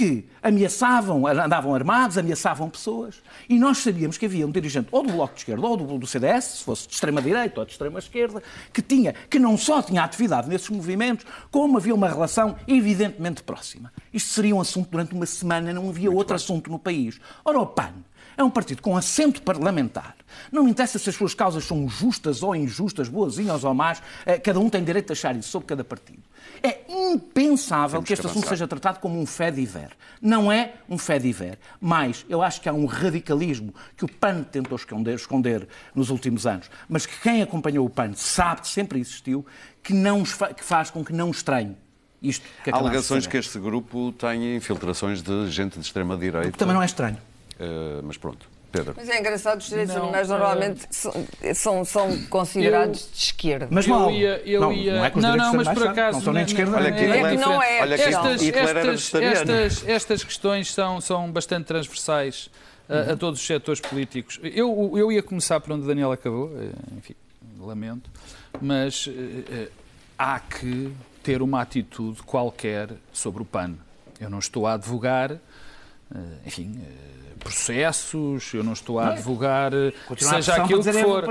[0.00, 5.12] que ameaçavam, andavam armados, ameaçavam pessoas, e nós sabíamos que havia um dirigente ou do
[5.12, 8.80] Bloco de Esquerda ou do, do CDS, se fosse de extrema-direita ou de extrema-esquerda, que,
[8.80, 13.92] tinha, que não só tinha atividade nesses movimentos, como havia uma relação evidentemente próxima.
[14.10, 17.20] Isto seria um assunto durante uma semana, não havia outro assunto no país.
[17.44, 17.92] Ora, o PAN
[18.38, 20.16] é um partido com assento parlamentar.
[20.50, 24.38] Não me interessa se as suas causas são justas ou injustas, boazinhas ou más, eh,
[24.38, 26.22] cada um tem direito de achar isso sobre cada partido.
[26.62, 29.90] É impensável Temos que este que assunto seja tratado como um fé diver.
[30.20, 34.42] Não é um fé diver, mas eu acho que há um radicalismo que o PAN
[34.42, 39.00] tentou esconder, esconder nos últimos anos, mas que quem acompanhou o PAN sabe que sempre
[39.00, 39.44] existiu,
[39.82, 41.76] que, não que faz com que não estranhe
[42.22, 46.52] isto que Há alegações que este grupo tem infiltrações de gente de extrema-direita.
[46.58, 47.16] Também não é estranho.
[47.58, 48.94] Eh, mas pronto, Pedro.
[48.96, 51.12] Mas é engraçado, os direitos Não, animais eh, normalmente são,
[51.54, 53.68] são, são considerados de esquerda.
[53.70, 54.10] Mas Eu mal.
[54.10, 54.94] ia, eu não, ia...
[54.96, 56.18] não é que os não, não, mas por acaso...
[56.18, 57.82] não são nem de esquerda Olha nem que É Hitler, que não é.
[57.82, 62.50] olha que Estas, estas, estas, estas questões são, são bastante transversais
[62.88, 64.40] a, a todos os setores políticos.
[64.42, 67.14] Eu, eu ia começar por onde o Daniel acabou, eh, enfim,
[67.60, 68.10] lamento,
[68.60, 69.68] mas eh, eh,
[70.18, 73.74] há que ter uma atitude qualquer sobre o PAN.
[74.20, 75.38] Eu não estou a advogar, eh,
[76.44, 81.24] enfim, eh, processos, eu não estou a advogar eh, seja aquilo que dizer, for.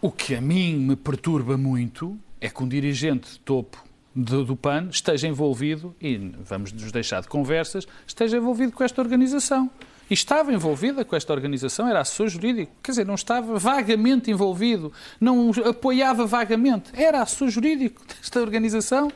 [0.00, 3.82] O que a mim me perturba muito é que um dirigente de topo
[4.14, 9.00] do, do PAN esteja envolvido, e vamos nos deixar de conversas, esteja envolvido com esta
[9.02, 9.70] organização.
[10.10, 14.92] e estava envolvida com esta organização, era assessor jurídico, quer dizer, não estava vagamente envolvido,
[15.18, 19.10] não apoiava vagamente, era assessor jurídico desta organização.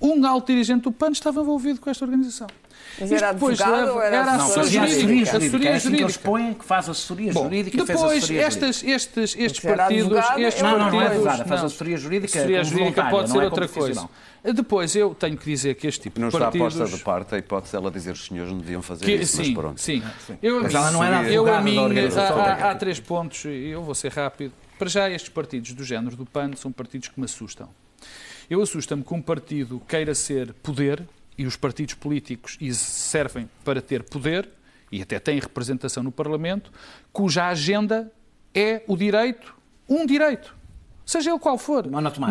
[0.00, 2.48] Um alto dirigente do PAN estava envolvido com esta organização.
[3.00, 4.92] Mas era depois advogado leva- ou era era assessor assessor Fazia jurídico.
[4.92, 5.36] assessoria jurídica.
[5.36, 6.28] Assessoria É assim que eles jurídica.
[6.28, 8.66] põem que faz assessoria Bom, jurídica e fez depois, assessoria jurídica.
[8.66, 10.02] estas, estes, estes partidos.
[10.06, 11.66] advogado, estes Não, não, não é advogada, faz não.
[11.66, 14.08] assessoria jurídica Assessoria como jurídica pode não ser é outra coisa.
[14.44, 16.74] Depois, eu tenho que dizer que este tipo Não de está partidos...
[16.76, 19.52] posta de parte a hipótese dela dizer os senhores não deviam fazer Que- isso, sim,
[19.52, 19.80] mas pronto.
[19.80, 20.02] sim.
[20.42, 23.94] Eu, Mas ela não era eu, a mim, há- há três pontos, e eu vou
[23.94, 24.52] ser rápido.
[24.78, 27.68] Para já, estes partidos do género do PAN são partidos que me assustam.
[28.50, 31.02] Eu assusta-me que um partido queira ser poder,
[31.36, 34.48] e os partidos políticos servem para ter poder,
[34.90, 36.70] e até têm representação no Parlamento,
[37.12, 38.12] cuja agenda
[38.54, 39.54] é o direito,
[39.88, 40.54] um direito.
[41.04, 41.84] Seja ele qual for.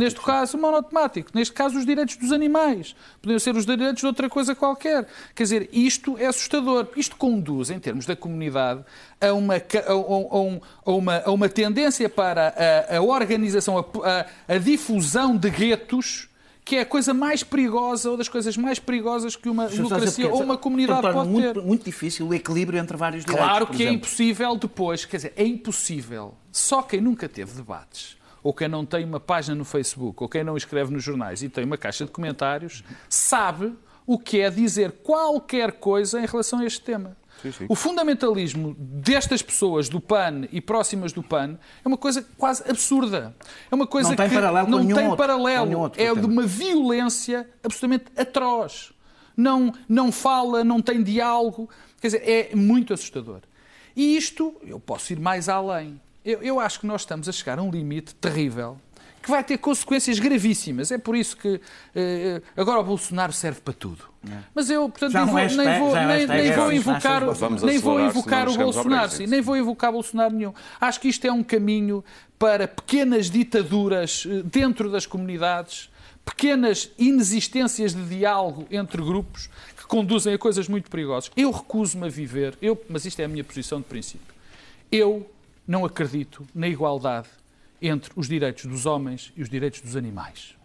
[0.06, 1.30] Neste caso, monotemático.
[1.34, 2.96] Neste caso, os direitos dos animais.
[3.22, 5.06] Podiam ser os direitos de outra coisa qualquer.
[5.36, 6.88] Quer dizer, isto é assustador.
[6.96, 8.82] Isto conduz, em termos da comunidade,
[9.20, 12.54] a uma, a, a- um- uma, a uma tendência para
[12.90, 16.30] a, a organização, a, a- a difusão de guetos,
[16.72, 20.42] que é a coisa mais perigosa, ou das coisas mais perigosas que uma democracia ou
[20.42, 21.62] uma comunidade pode muito, ter.
[21.62, 23.46] muito difícil o equilíbrio entre vários direitos.
[23.46, 23.96] Claro que é exemplo.
[23.96, 26.34] impossível depois, quer dizer, é impossível.
[26.50, 30.46] Só quem nunca teve debates, ou quem não tem uma página no Facebook, ou quem
[30.46, 33.74] não escreve nos jornais e tem uma caixa de comentários, sabe
[34.08, 37.18] o que é dizer qualquer coisa em relação a este tema.
[37.70, 43.36] O fundamentalismo destas pessoas do PAN e próximas do PAN é uma coisa quase absurda.
[43.72, 45.80] É uma coisa Não tem que paralelo com não tem outro- paralelo.
[45.80, 48.92] outro é de uma violência absolutamente atroz.
[49.36, 51.70] Não, não fala, não tem diálogo.
[52.00, 53.42] Quer dizer, é muito assustador.
[53.96, 56.00] E isto, eu posso ir mais além.
[56.24, 58.78] Eu, eu acho que nós estamos a chegar a um limite terrível
[59.22, 60.92] que vai ter consequências gravíssimas.
[60.92, 61.62] É por isso que
[61.96, 64.12] eh, agora o Bolsonaro serve para tudo.
[64.54, 67.24] Mas eu, portanto, nem vou, é nem vou, é nem, nem é vou vamos invocar,
[67.64, 70.54] nem vou invocar o Bolsonaro, sim, nem vou invocar Bolsonaro nenhum.
[70.80, 72.04] Acho que isto é um caminho
[72.38, 75.90] para pequenas ditaduras eh, dentro das comunidades,
[76.24, 81.32] pequenas inexistências de diálogo entre grupos que conduzem a coisas muito perigosas.
[81.36, 84.34] Eu recuso-me a viver, eu, mas isto é a minha posição de princípio.
[84.92, 85.30] Eu
[85.68, 87.28] não acredito na igualdade
[87.82, 90.56] entre os direitos dos homens e os direitos dos animais.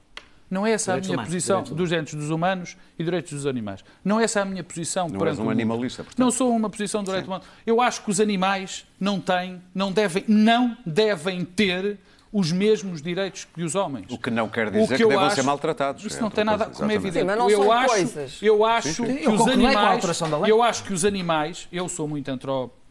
[0.49, 3.33] Não é essa Direitos a minha humanos, posição direitos dos direitos dos humanos e direitos
[3.33, 3.85] dos animais.
[4.05, 6.21] Não é essa a minha posição Não perante és um animalista, portanto.
[6.25, 7.43] Não sou uma posição de direito humano.
[7.67, 11.99] Eu acho que os animais não têm, não devem, não devem ter
[12.33, 14.07] os mesmos direitos que os homens.
[14.09, 16.05] O que não quer O dizer que, eu devem acho- ser maltratados.
[16.05, 17.19] Isso É não tem nada, coisa, como é evidente.
[17.21, 18.39] Sim, mas não eu são acho, coisas.
[18.43, 19.05] eu acho sim.
[19.17, 20.05] que Eu os animais,
[20.49, 22.31] eu acho que os animais, eu sou muito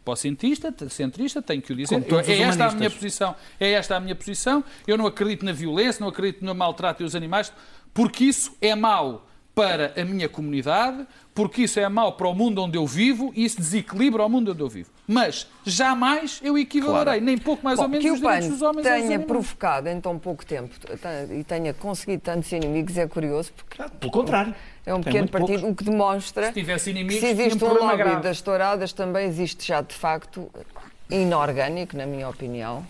[0.05, 2.03] antropocentista, centrista, tenho que o dizer.
[2.03, 3.35] Todos é esta a minha posição.
[3.59, 4.63] É esta a minha posição.
[4.87, 7.51] Eu não acredito na violência, não acredito no maltrato dos animais,
[7.93, 12.61] porque isso é mau para a minha comunidade, porque isso é mau para o mundo
[12.61, 14.89] onde eu vivo e isso desequilibra o mundo onde eu vivo.
[15.07, 18.53] Mas jamais eu equivalerei, nem pouco mais ou Bom, menos, que os o direitos PAN
[18.53, 20.75] dos homens tenha provocado em tão pouco tempo
[21.31, 24.53] e tenha conseguido tantos inimigos é curioso, porque Pelo contrário.
[24.85, 25.71] é um pequeno partido, poucos.
[25.71, 28.21] o que demonstra Se tivesse inimigos, que se existe um um lobby grave.
[28.23, 30.51] das touradas, também existe já de facto
[31.09, 32.85] inorgânico, na minha opinião.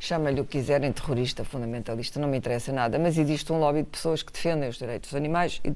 [0.00, 3.88] Chama-lhe o que quiserem, terrorista, fundamentalista, não me interessa nada, mas existe um lobby de
[3.88, 5.72] pessoas que defendem os direitos dos animais e,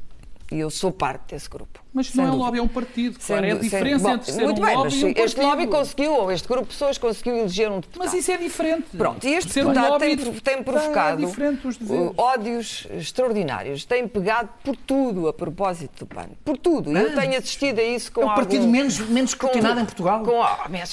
[0.53, 1.82] e eu sou parte desse grupo.
[1.95, 3.17] Mas Sem não é um lobby, é um partido.
[3.21, 5.09] Sem Claro, é a sem- diferença Bom, entre ser muito um bem, lobby e um
[5.09, 5.43] este partido.
[5.43, 7.99] lobby conseguiu, ou este grupo de pessoas conseguiu eleger um deputado.
[8.05, 8.87] Mas isso é diferente.
[8.97, 13.85] Pronto, e este Ser um deputado lobby tem, tem provocado É ódios extraordinários.
[13.85, 16.29] Tem pegado por tudo a propósito do PAN.
[16.45, 16.97] Por tudo.
[16.97, 18.43] Eu tenho assistido a isso com É o algum...
[18.43, 20.23] partido menos, menos com- escrutinado em Portugal.
[20.23, 20.93] Com, menos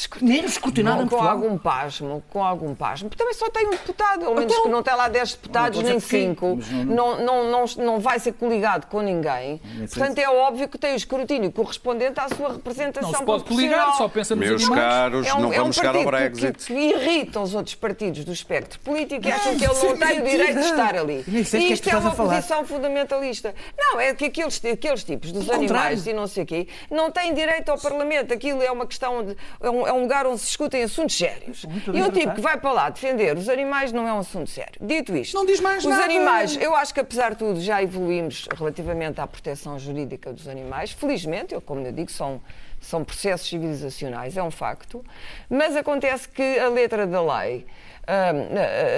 [0.51, 0.97] escrutinado.
[0.97, 1.31] Com, em com Portugal.
[1.31, 3.09] algum pasmo, com algum pasmo.
[3.09, 5.77] Porque também só tem um deputado, ao menos Então, que não tem lá 10 deputados,
[5.77, 6.55] não nem dizer que sim, 5.
[6.57, 9.61] mas não- Não, não, não, não vai ser coligado com ninguém.
[9.93, 13.93] Portanto, é óbvio que tem o escrutínio correspondente à sua representação Não se pode coligar,
[13.95, 14.81] só pensa nos Meus animais.
[14.83, 16.65] caros, É um, não é um vamos chegar ao partido que- Brexit.
[16.67, 20.19] Que, que irrita os outros partidos do espectro político e acham que ele não tem
[20.19, 21.23] o direito de estar ali.
[21.27, 23.53] E é isto é uma posição fundamentalista.
[23.77, 26.09] Não, é que aqueles, aqueles tipos dos animais contrário.
[26.09, 28.33] e não sei o quê não têm direito ao Parlamento.
[28.33, 29.35] Aquilo é uma questão de.
[29.61, 31.65] É um, é um lugar onde se discutem assuntos sérios.
[31.65, 34.49] Muito E o tipo que vai para lá defender os animais não é um assunto
[34.49, 34.73] sério.
[34.81, 36.03] Dito isto, Não diz mais os nada.
[36.03, 40.78] animais, eu acho que apesar de tudo já evoluímos relativamente à proteção jurídica dos animais.
[40.87, 42.41] Felizmente, eu, como eu digo, são,
[42.79, 45.03] são processos civilizacionais, é um facto.
[45.49, 47.65] Mas acontece que a letra da lei.
[48.07, 48.57] hum,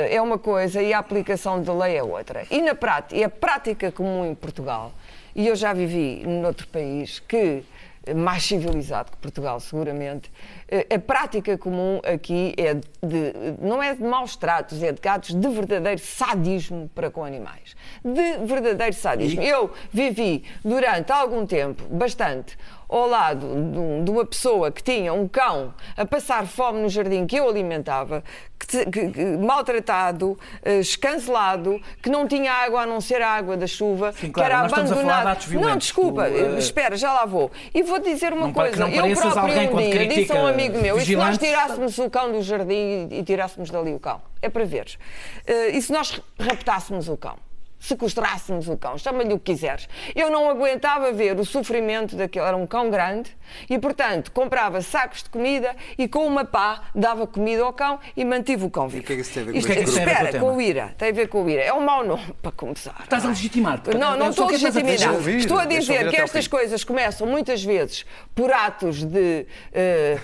[0.09, 2.45] é uma coisa e a aplicação da lei é outra.
[2.49, 4.91] E na prática, e a prática comum em Portugal,
[5.35, 7.63] e eu já vivi noutro país que
[8.15, 10.31] mais civilizado que Portugal, seguramente.
[10.67, 15.35] eh, A prática comum aqui é de, não é de maus tratos, é de gatos
[15.35, 17.75] de verdadeiro sadismo para com animais.
[18.03, 19.41] De verdadeiro sadismo.
[19.41, 22.57] Eu vivi durante algum tempo, bastante,
[22.91, 26.89] ao lado de, um- de uma pessoa que tinha um cão a passar fome no
[26.89, 28.23] jardim que eu alimentava,
[28.59, 33.55] que, que- que- maltratado, eh, escancelado, que não tinha água a não ser a água
[33.57, 35.37] da chuva, Sim, que claro, era nós estamos a falar de abandonado.
[35.37, 37.49] atos não, desculpa, Tu, eh, espera, já lá vou.
[37.73, 38.77] E vou dizer uma Não que coisa.
[38.77, 41.97] não Eu próprio um dia disse a um amigo meu, e se nós vigilantes, tirássemos
[41.97, 44.21] o cão do jardim e, e tirássemos dali o cão?
[44.41, 44.97] É para veres.
[45.47, 47.37] Eh, e se nós raptássemos o cão?
[47.81, 49.89] Sequestrássemos o cão, chama-lhe o que quiseres.
[50.15, 52.45] Eu não aguentava ver o sofrimento daquele.
[52.45, 53.35] Era um cão grande
[53.67, 58.23] e, portanto, comprava sacos de comida e com uma pá dava comida ao cão e
[58.23, 59.03] mantive o cão vivo.
[59.03, 59.83] o que é que isso tem a ver com Isto- tema?
[59.89, 60.95] Espera, Tem com o IRA.
[60.95, 61.61] Tem a ver com o IRA.
[61.63, 62.95] É um mau nome, para começar.
[63.03, 63.81] Estás a legitimar.
[63.97, 65.27] Não, não estou a legitimar.
[65.27, 68.05] Estou a dizer que estas coisas começam muitas vezes
[68.35, 69.47] por atos de.
[69.73, 70.19] eh,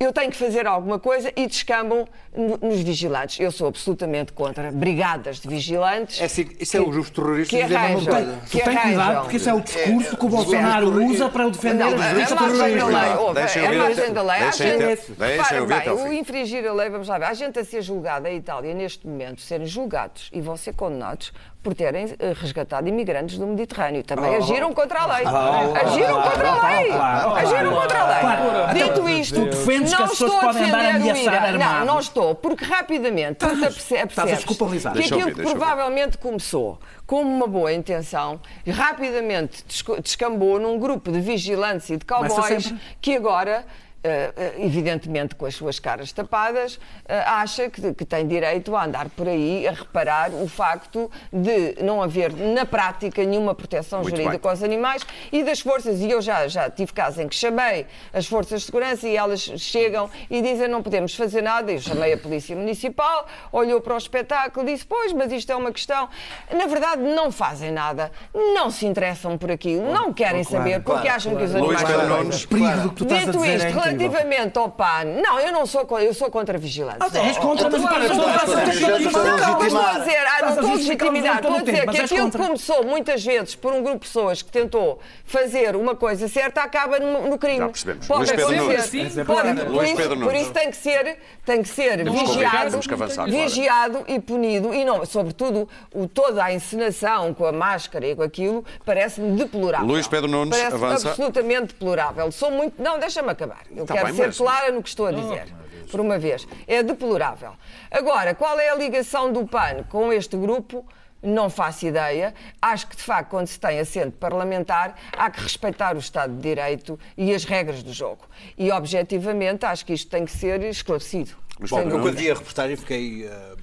[0.00, 3.38] eu tenho que fazer alguma coisa e descambam no- nos vigilantes.
[3.40, 6.20] Eu sou absolutamente contra brigadas de vigilantes.
[6.20, 8.14] É assim, isso é que- os grupos terroristas que arranjam.
[8.44, 11.50] Tu que tem cuidado, porque esse é o discurso que o Bolsonaro usa para o
[11.50, 12.88] defender Não, os juristas terroristas.
[12.88, 14.40] lei, ouve, Deixem a ouvir margem da lei.
[14.40, 15.60] Deixem
[15.94, 19.06] o infringir a lei, vamos lá ver, há gente a ser julgada em Itália neste
[19.06, 21.32] momento, serem julgados e vão ser condenados
[21.64, 24.04] por terem eh, resgatado imigrantes do Mediterrâneo.
[24.04, 25.24] Também agiram contra a lei.
[25.26, 26.90] agiram contra a lei.
[26.92, 28.84] agiram contra a lei.
[28.84, 31.58] Dito isto, tu defendes que não as pessoas estou a podem andar a ameaçar.
[31.58, 37.72] Não, não estou, porque rapidamente tu percebes que aquilo que provavelmente começou com uma boa
[37.72, 39.64] intenção e rapidamente
[40.02, 43.64] descambou num grupo de vigilantes e de cowboys que agora.
[44.06, 46.78] Eh, eh, evidentemente com as suas caras tapadas,
[47.08, 51.82] eh, acha que, que tem direito a andar por aí a reparar o facto de
[51.82, 54.50] não haver na prática nenhuma proteção Muito jurídica bem.
[54.50, 58.26] aos animais e das forças, e eu já, já tive casos em que chamei as
[58.26, 62.18] forças de segurança e elas chegam e dizem não podemos fazer nada, eu chamei a
[62.18, 66.10] polícia municipal, olhou para o espetáculo e disse, pois, mas isto é uma questão.
[66.52, 71.34] Na verdade, não fazem nada, não se interessam por aquilo, não querem saber, porque acham
[71.34, 73.93] que os Luís animais perigo do que tu estás a Dito dizer isto, é.
[73.98, 77.14] Relativamente ao PAN, não, eu não sou, eu sou contra vigilantes.
[77.14, 80.52] Ah, és contra, mas estou estás a contra a Não, mas estou a dizer, não
[80.54, 82.44] estou a legitimar, estou a dizer tempo, que aquilo contra.
[82.44, 86.98] começou muitas vezes por um grupo de pessoas que tentou fazer uma coisa certa, acaba
[86.98, 87.58] no, no crime.
[87.58, 88.06] Já percebemos.
[88.06, 89.24] Pode Luís Pedro acontecer.
[89.24, 92.94] Pode, Luís por, isso, Pedro por isso tem que ser, tem que ser vigiado, que
[92.94, 93.30] avançar, claro.
[93.30, 98.22] vigiado e punido e não, sobretudo o, toda a encenação com a máscara e com
[98.22, 99.86] aquilo parece-me deplorável.
[99.86, 101.08] Luís Pedro Nunes, parece avança.
[101.10, 102.30] absolutamente deplorável.
[102.32, 103.62] Sou muito, não, deixa-me acabar.
[103.74, 105.46] Eu Tá quero bem, ser mas- clara no que estou a dizer.
[105.94, 106.44] Por uma vez.
[106.66, 107.52] É deplorável.
[107.88, 110.84] Agora, qual é a ligação do PAN com este grupo?
[111.22, 112.34] Não faço ideia.
[112.60, 116.42] Acho que, de facto, quando se tem assento parlamentar, há que respeitar o Estado de
[116.42, 118.22] Direito e as regras do jogo.
[118.58, 121.36] E, objetivamente, acho que isto tem que ser esclarecido.
[121.60, 123.54] Luís Bom, eu quando vi a reportagem fiquei eh,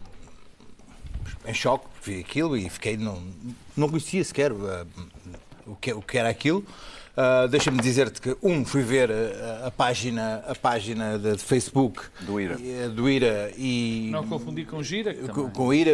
[1.48, 2.96] em choque, vi aquilo e fiquei.
[2.96, 3.22] Não,
[3.76, 4.86] não conhecia sequer eh,
[5.66, 6.66] o, que, o que era aquilo.
[7.24, 12.01] Ah, Deixa-me dizer-te que, um, fui ver eh, a, página, a página de, de Facebook
[12.22, 12.57] Do IRA.
[12.63, 14.09] eh, do IRA e.
[14.11, 15.13] Não confundir com gira.
[15.28, 15.91] com, com IRA.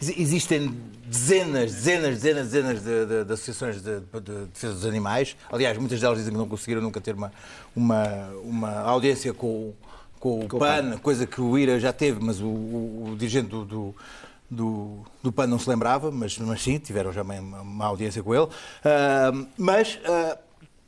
[0.00, 5.34] Ex- Existem dezenas, dezenas, dezenas, dezenas de, de- de associações de, de defesa dos animais.
[5.50, 7.32] Aliás, muitas delas dizem que não conseguiram nunca ter uma,
[7.74, 9.72] uma, uma audiência com,
[10.18, 13.64] com o PAN, coisa que o IRA já teve, mas o, o- o dirigente do,
[13.64, 13.94] do,
[14.50, 18.34] do, do PAN não se lembrava, mas, mas sim, tiveram já uma, uma audiência com
[18.34, 18.48] ele.
[18.84, 20.36] Ah, mas ah,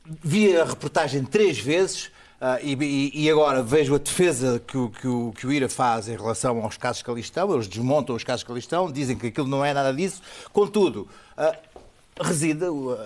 [0.04, 2.10] vi a reportagem três vezes.
[2.40, 6.08] ah, e, e- agora vejo a defesa que o, que, o, que o IRA faz
[6.08, 7.52] em relação aos casos que ali estão.
[7.54, 10.20] Eles desmontam os casos que ali estão, dizem que aquilo não é nada disso.
[10.52, 11.56] Contudo, ah,
[12.20, 12.64] reside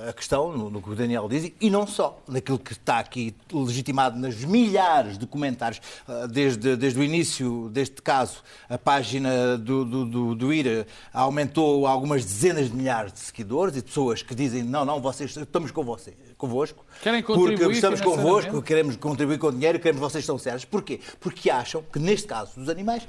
[0.08, 3.34] a questão no, no que o Daniel diz e não só, naquilo que está aqui
[3.52, 9.84] legitimado nas milhares de comentários, ah, desde, desde o início deste caso, a página do,
[9.84, 14.34] do, do, do IRA aumentou algumas dezenas de milhares de seguidores e de pessoas que
[14.34, 19.38] dizem não, não, vocês, estamos com você, convosco, Querem porque contribuir estamos convosco, queremos contribuir
[19.38, 20.64] com dinheiro, queremos que vocês estão sérios.
[20.64, 21.00] Porquê?
[21.18, 23.06] Porque acham que, neste caso dos animais,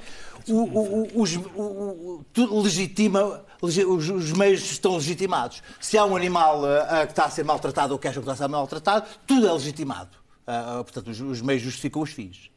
[0.48, 5.62] o, o, os, o, legitima, legi- os, os meios estão legitimados.
[5.80, 8.44] Se há um animal ah, que está a ser maltratado ou que acham que está
[8.44, 10.16] a ser maltratado, tudo é legitimado.
[10.46, 12.50] Ah, portanto, os, os meios justificam os fins.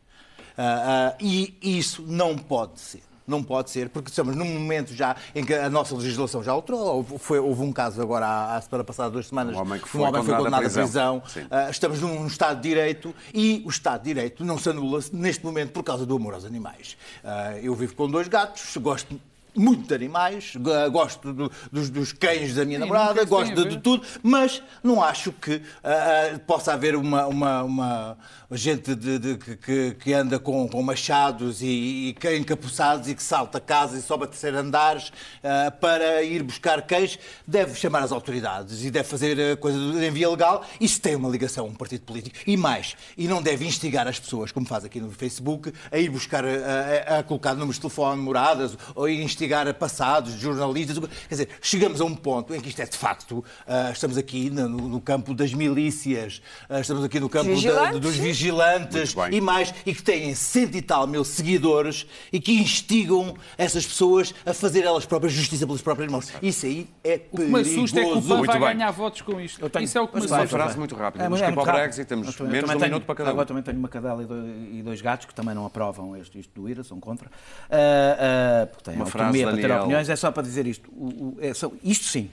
[0.58, 3.02] Ah, e isso não pode ser.
[3.32, 6.82] Não pode ser, porque estamos num momento já em que a nossa legislação já alterou.
[6.82, 10.66] Houve, houve um caso agora, à semana passada, duas semanas, Um homem que foi condenado
[10.66, 11.24] à prisão.
[11.28, 11.46] Sim.
[11.50, 15.46] ah, estamos num Estado de Direito e o Estado de Direito não se anula neste
[15.46, 16.98] momento por causa do amor aos animais.
[17.24, 19.18] Ah, eu vivo com dois gatos, gosto
[19.56, 20.54] muito de animais,
[20.92, 25.04] gosto do- dos, dos cães da minha Sim, namorada, gosto de, de tudo, mas não
[25.04, 28.18] acho que ah, possa haver uma, uma, uma
[28.52, 33.60] gente de- de- que- que, anda com, com machados e, e encapuçados e que salta
[33.60, 35.12] casa e sobe a terceiro andares
[35.44, 37.20] ah, para ir buscar cães.
[37.46, 40.66] Deve chamar as autoridades e deve fazer a coisa em via legal.
[40.80, 42.38] Isso tem uma ligação a um partido político.
[42.48, 46.10] E mais, e não deve instigar as pessoas, como faz aqui no Facebook, a ir
[46.10, 50.98] buscar, a, a- a colocar números de telefone, moradas, ou ir instigar a passados, jornalistas.
[51.00, 54.50] Quer dizer, chegamos a um ponto em que isto é de facto, ah, estamos aqui
[54.50, 58.22] no, no campo das milícias, ah, estamos aqui no campo da- Vigilantes, dos sim.
[58.22, 63.86] vigilantes e mais, e que têm cento e tal mil seguidores e que instigam essas
[63.86, 66.32] pessoas a fazer elas próprias justiça pelas próprias mãos.
[66.42, 68.28] Isso aí é O que me assusta é que o perigoso.
[68.30, 68.78] PAN Muito vai bem.
[68.78, 69.70] ganhar votos com isto.
[69.70, 70.58] tenho- Isso é o que me mas Uma assusta.
[70.58, 71.24] frase muito rápida.
[71.26, 73.16] É, que é ir para o Brexit, temos menos de também um tenho- minuto para
[73.16, 73.34] cada um.
[73.34, 76.40] Agora também tenho uma cadela e dois, e dois gatos que também não aprovam este,
[76.40, 77.30] isto do IRA, são contra.
[77.70, 79.00] Ah, ah, porque têm
[79.40, 79.84] Autonomia frase, para ter Daniel.
[79.84, 80.10] opiniões.
[80.10, 80.90] É só para dizer isto.
[80.92, 82.30] O- o- é só- isto sim.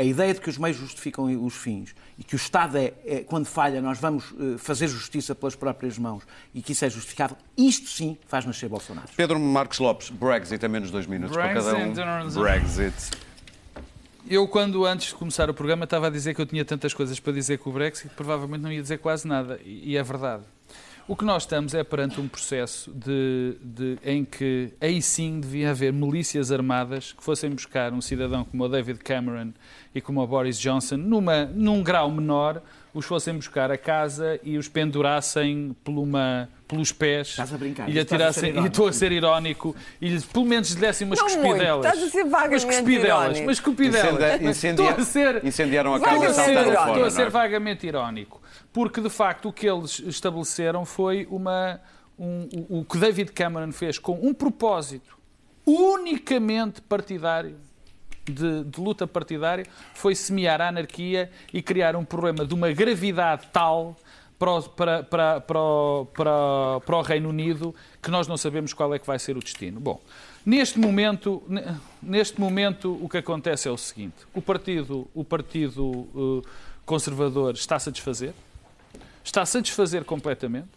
[0.00, 3.24] A ideia de que os meios justificam os fins e que o Estado é, é,
[3.26, 6.22] quando falha, nós vamos eh, fazer justiça pelas próprias mãos
[6.54, 9.08] e que isso é justificável, isto sim faz nascer Bolsonaro.
[9.16, 11.92] Pedro Marcos Lopes, Brexit é menos dois minutos para cada um.
[11.92, 12.38] Brexit.
[12.38, 13.10] Brexit.
[14.30, 17.18] Eu, quando antes de começar o programa, estava a dizer que eu tinha tantas coisas
[17.18, 19.58] para dizer com o Brexit, que provavelmente não ia dizer quase nada.
[19.64, 20.42] E, e é verdade.
[21.08, 25.70] O que nós estamos é perante um processo de, de- em que aí sim devia
[25.70, 29.52] haver milícias armadas que fossem buscar um cidadão como o David Cameron
[29.94, 34.58] e como o Boris Johnson, numa, num grau menor, os fossem buscar a casa e
[34.58, 38.62] os pendurassem por uma- pelos pés Estás a brincar, e lhe estás a ser atirassem,
[38.64, 41.86] e estou a ser irónico, e lhe, pelo menos lhe dessem umas Não muito, cuspidelas.
[41.86, 43.42] estás a ser vagamente Umas cuspidelas, irónico.
[43.46, 44.42] umas cuspidelas.
[44.42, 46.90] Incendia- Estou a ser, Incendiaram a casa a e saltaram estou fora.
[46.92, 47.30] Estou a ser é?
[47.30, 48.42] vagamente irónico.
[48.72, 51.80] Porque, de facto, o que eles estabeleceram foi uma.
[52.18, 55.16] um- o- o que David Cameron fez com um propósito
[55.64, 57.56] unicamente partidário,
[58.24, 59.64] de, de luta partidária,
[59.94, 63.96] foi semear a anarquia e criar um problema de uma gravidade tal
[64.38, 68.98] para para, para, o- para, para o Reino Unido que nós não sabemos qual é
[68.98, 69.80] que vai ser o destino.
[69.80, 70.00] Bom,
[70.46, 71.64] neste momento, ne-
[72.02, 76.48] neste momento o que acontece é o seguinte: o partido, o partido eh,
[76.86, 78.32] conservador está a satisfazer,
[79.24, 80.68] está a satisfazer completamente.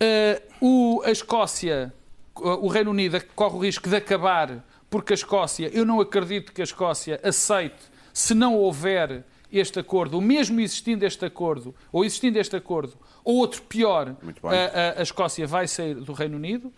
[0.00, 1.92] Eh, o, a Escócia,
[2.34, 6.60] o Reino Unido corre o risco de acabar, porque a Escócia, eu não acredito que
[6.60, 12.38] a Escócia aceite, se não houver este acordo, ou mesmo existindo este acordo, ou existindo
[12.38, 12.94] este acordo,
[13.24, 14.48] ou outro pior, a,
[14.98, 16.72] a- a Escócia vai sair do Reino Unido.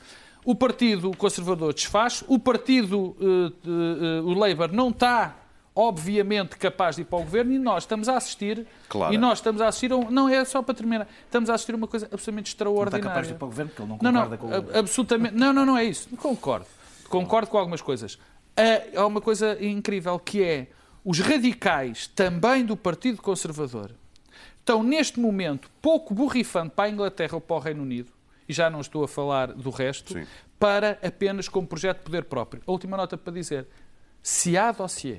[0.45, 5.37] O Partido Conservador desfaz, o Partido eh, eh, o Labour não está,
[5.77, 8.66] obviamente, capaz de ir para o governo e nós estamos a assistir.
[8.89, 9.12] Claro.
[9.12, 11.07] E nós estamos a assistir a um, Não, é só para terminar.
[11.25, 12.97] Estamos a assistir a uma coisa absolutamente Não extraordinária.
[12.97, 14.77] está capaz de ir para o governo, porque ele não Não, não, concorda com o
[14.77, 15.35] a- absolutamente.
[15.35, 16.09] Não, não, não é isso.
[16.16, 16.66] Concordo.
[17.09, 18.18] Concordo com algumas coisas.
[18.57, 20.68] Há há uma coisa incrível que é
[21.05, 23.92] os radicais, também do Partido Conservador,
[24.59, 28.12] estão neste momento pouco borrifando para a Inglaterra ou para o Reino Unido,
[28.48, 30.26] e já não estou a falar do resto, Sim.
[30.59, 32.62] para apenas como projeto de poder próprio.
[32.66, 33.66] A última nota para dizer:
[34.22, 35.18] se há dossiê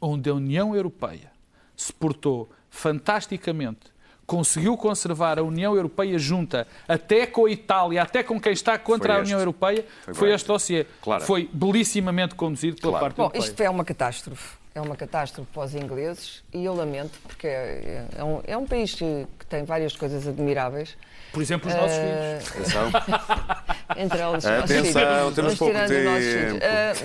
[0.00, 1.30] onde a União Europeia
[1.76, 3.92] se portou fantasticamente,
[4.26, 9.14] conseguiu conservar a União Europeia junta, até com a Itália, até com quem está contra
[9.14, 9.38] Foi a União.
[9.38, 10.86] Europeia, Foi foi, este dossiê.
[11.00, 11.24] Claro.
[11.24, 13.04] Foi belissimamente conduzido pela Claro.
[13.04, 13.42] parte Bom, europeia.
[13.42, 14.61] isto é uma catástrofe.
[14.74, 18.66] É uma catástrofe para os ingleses e eu lamento, porque é, é um, é um
[18.66, 20.96] país que, que tem várias coisas admiráveis.
[21.32, 22.76] Por exemplo, os nossos Eh, filhos.
[22.76, 22.90] Atenção.
[23.96, 25.34] Entre nossos Atenção, filhos.
[25.34, 25.90] temos pouco tempo.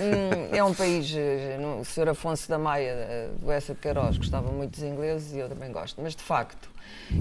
[0.00, 1.12] hum, é um país.
[1.16, 2.08] eh, O Sr.
[2.10, 5.70] Afonso da Maia, eh, do Essa de Queiroz, gostava muito dos ingleses e eu também
[5.72, 6.00] gosto.
[6.02, 6.68] Mas, de facto,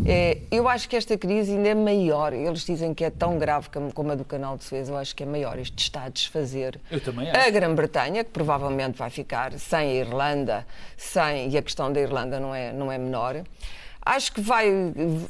[0.05, 2.33] é, eu acho que esta crise ainda é maior.
[2.33, 4.89] Eles dizem que é tão grave como- a do Canal de Suez.
[4.89, 5.57] Eu acho que é maior.
[5.59, 6.79] Isto está a desfazer.
[6.91, 7.49] Eu também A.
[7.49, 10.65] Grã-Bretanha, que provavelmente vai ficar sem a Irlanda,
[10.97, 13.43] sem, e a questão da Irlanda não é, não é menor.
[14.15, 14.67] Acho que vai.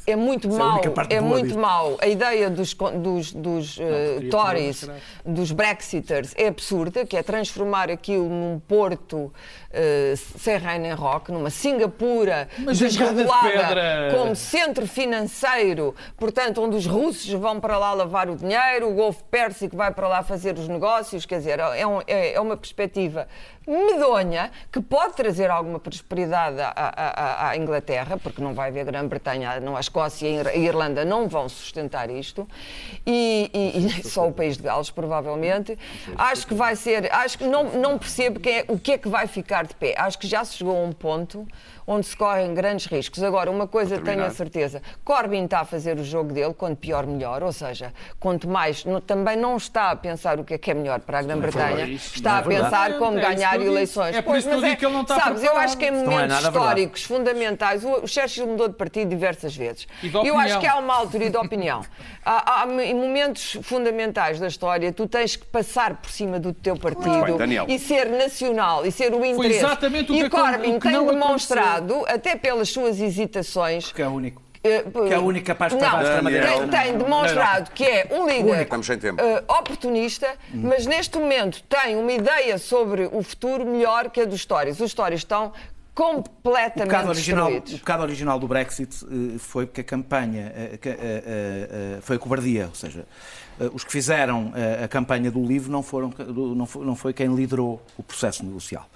[0.06, 0.48] É muito
[0.86, 1.96] é parte É boa muito mau.
[2.00, 7.22] A ideia dos, dos, dos eh, queria Tories, falar, dos Brexiters, é absurda, que é
[7.22, 9.32] transformar aquilo num porto
[9.72, 14.14] eh, sem nem rock, numa Singapura de desregulada, pedra.
[14.16, 19.24] como centro financeiro, portanto, onde os russos vão para lá lavar o dinheiro, o Golfo
[19.24, 23.26] Pérsico vai para lá fazer os negócios, quer dizer, é, um- é- é uma perspectiva
[23.66, 29.60] medonha que pode trazer alguma prosperidade à- à- à Inglaterra, porque não vai haver Grã-Bretanha,
[29.60, 32.46] não a Escócia e a Irlanda não vão sustentar isto,
[33.06, 35.76] e, e- e nem só o país de Gales, provavelmente.
[36.16, 39.26] Acho que vai ser, acho que não, não percebo é- o que é que vai
[39.26, 39.94] ficar de pé.
[39.96, 41.46] Acho que já se chegou a um ponto
[41.88, 43.22] onde se correm grandes riscos.
[43.22, 47.06] Agora, uma coisa tenho a certeza, Corbyn está a fazer o jogo dele, quanto pior,
[47.06, 50.70] melhor, ou seja, quanto mais, não- também não está a pensar o que é que
[50.70, 54.14] é melhor para a Grã-Bretanha, isso está a é pensar como É ganhar eleições.
[54.14, 55.90] É por isso que eu que ele não está Sabes, eu acho que em é
[55.92, 59.86] momentos históricos fundamentais, o o Churchill mudou de partido diversas vezes.
[60.02, 61.82] E eu acho que há uma altura de opinião.
[62.30, 66.76] Há, há- em momentos fundamentais da história, tu tens que passar por cima do teu
[66.76, 69.60] partido bem, e ser nacional e ser o interesse.
[69.60, 71.06] exatamente o que e Corbyn tem não
[72.08, 74.42] até pelas suas hesitações, Que é o único.
[74.64, 76.68] eh, Que é o único capaz de não, a extrema-direita.
[76.68, 78.66] tem, tem demonstrado que é um líder
[79.18, 84.44] eh, oportunista, mas neste momento tem uma ideia sobre o futuro melhor que a dos
[84.44, 84.80] Tories.
[84.80, 85.52] Os Tories estão O
[85.94, 90.52] completamente pecado, original, o pecado original do Brexit eh, foi porque a campanha
[92.02, 93.04] foi a cobardia, ou seja,
[93.74, 97.12] os que fizeram eh, a campanha do livro não, foram, do- não, foi, não foi
[97.12, 98.86] quem liderou o processo negocial.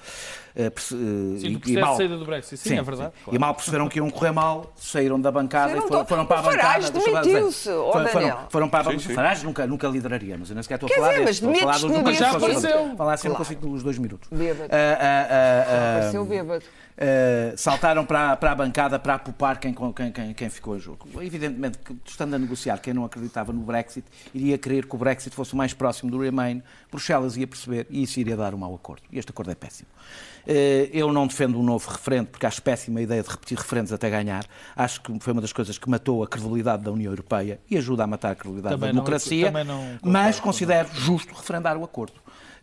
[0.55, 2.59] Eh, eh, Sim, e- e mal- de saída do Brexit.
[2.59, 3.13] Sim, é verdade.
[3.33, 6.37] E mal perceberam que iam correr mal, saíram da bancada Saíram e foram, foram para
[6.37, 6.99] a o Farage bancada.
[6.99, 7.23] dizer.
[7.23, 9.03] demitiu-se, Foram- foram, foram para a bancada.
[9.03, 9.15] sim.
[9.15, 11.55] Farage nunca, nunca lideraria, mas eu nem sequer estou Quer a falar dizer, deste, mas
[11.57, 12.97] estou a falar dos dia fosse- seguinte.
[12.97, 13.49] Falar assim, não Claro.
[13.51, 14.29] consigo nos dois minutos.
[14.31, 14.69] Bêbado.
[14.71, 15.65] Ah, ah, ah,
[15.97, 16.65] ah, Pareceu bêbado.
[16.95, 19.75] Uh, saltaram para, a- para a bancada para apupar quem,
[20.13, 21.09] quem, quem, ficou a jogo.
[21.23, 25.35] Evidentemente que, estando a negociar, quem não acreditava no Brexit, iria querer que o Brexit
[25.35, 26.63] fosse o mais próximo do Remain.
[26.91, 29.03] Bruxelas ia perceber e isso iria dar um mau acordo.
[29.11, 29.89] E este acordo é péssimo.
[30.47, 30.53] Uh,
[30.93, 34.11] eu não defendo um novo referendo, porque acho péssima a ideia de repetir referendos até
[34.11, 34.45] ganhar.
[34.77, 38.05] Acho que foi uma das coisas que matou a credibilidade da União Europeia e ajuda
[38.05, 39.51] a matar a credibilidade Também da não- democracia.
[39.51, 42.15] não concordo mas considero justo referendar o acordo.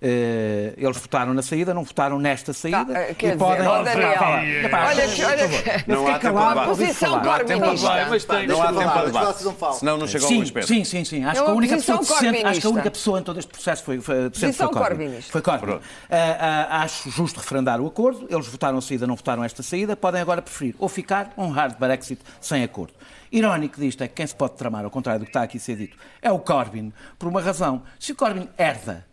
[0.01, 2.85] Uh, eles votaram na saída, não votaram nesta saída.
[2.85, 3.57] Tá, eh, quer e podem.
[3.57, 6.67] dizer, ó, Daniel, Epá, olha que- olha que- Não há tempo calado, debate.
[6.69, 7.65] Posição Não há tempo.
[8.09, 10.67] Mas tem- Não há tempo para falar, Senão não chega ao Sim, Pedro.
[10.67, 11.25] sim, sim, sim.
[11.25, 13.51] Acho É que a única pessoa decente, acho que a única pessoa em todo este
[13.51, 15.21] processo foi, foi, decente foi Corbyn.
[15.21, 15.79] Foi Corbyn.
[16.09, 18.25] Ah, ah, acho justo referendar o acordo.
[18.29, 19.97] Eles votaram a saída, não votaram esta saída.
[19.97, 22.93] Podem agora preferir ou ficar ou um hard Brexit sem acordo.
[23.31, 25.59] Irónico disto é que quem se pode tramar, ao contrário do que está aqui a
[25.59, 27.83] ser dito, é o Corbyn, por uma razão.
[27.99, 29.05] Se o Corbyn herda,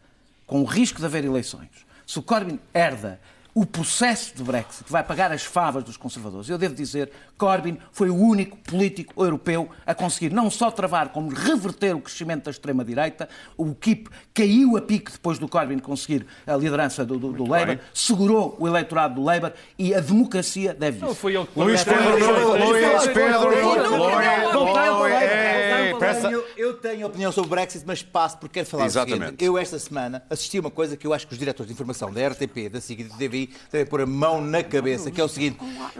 [0.46, 1.68] com o risco de haver eleições,
[2.06, 3.20] se o Corbyn herda
[3.58, 6.46] o processo de Brexit vai pagar as favas dos conservadores.
[6.50, 11.30] Eu devo dizer, Corbyn foi o único político europeu a conseguir não só travar, como
[11.30, 13.26] reverter o crescimento da extrema-direita.
[13.56, 17.78] O KIP caiu a pique depois do Corbyn conseguir a liderança do, do, do Labour,
[17.94, 21.16] segurou o eleitorado do Labour e a democracia deve Não isso.
[21.16, 22.02] foi ele que Luís pagou.
[22.12, 25.18] Pedro Nunes, Foi- Luís foi- Pedro foi- Nunes, Não, Luís, não, não, não, Luís, não,
[25.18, 28.84] ei, não, peça- Eu, eu tenho opinião sobre o Brexit, mas passo porque quero falar
[28.84, 29.24] o Exatamente.
[29.24, 29.44] seguinte.
[29.44, 32.12] Eu, esta semana, assisti a uma coisa que eu acho que os diretores de informação
[32.12, 35.24] da RTP, da SIG e da TVI devem pôr a mão na cabeça, que é
[35.24, 35.58] o seguinte.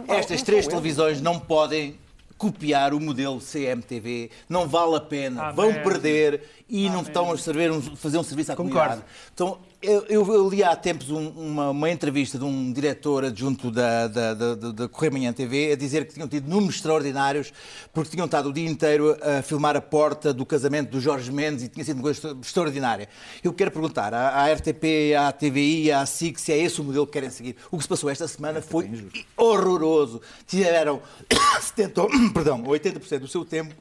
[0.09, 1.99] Estas três televisões não podem
[2.39, 7.73] copiar o modelo CMTV, não vale a pena, vão perder e não estão a servir
[7.97, 9.03] fazer um serviço à Concordo.
[9.03, 9.05] comunidade.
[9.33, 13.71] Então, eu, eu- eu li há tempos um- uma, uma entrevista de um diretor adjunto
[13.71, 17.53] da, da, da, da, Manhã TV a dizer que tinham tido números extraordinários
[17.93, 21.65] porque tinham estado o dia inteiro a filmar a porta do casamento do Jorge Mendes
[21.65, 23.09] e tinha sido uma coisa extraordinária.
[23.43, 27.07] Eu quero perguntar à, à RTP, à TVI, à SIC se é esse o modelo
[27.07, 27.57] que querem seguir.
[27.71, 28.91] O que se passou esta semana foi
[29.37, 30.21] horroroso.
[30.47, 31.01] Tiveram
[31.63, 33.75] 70, ou- perdão, 80% do seu tempo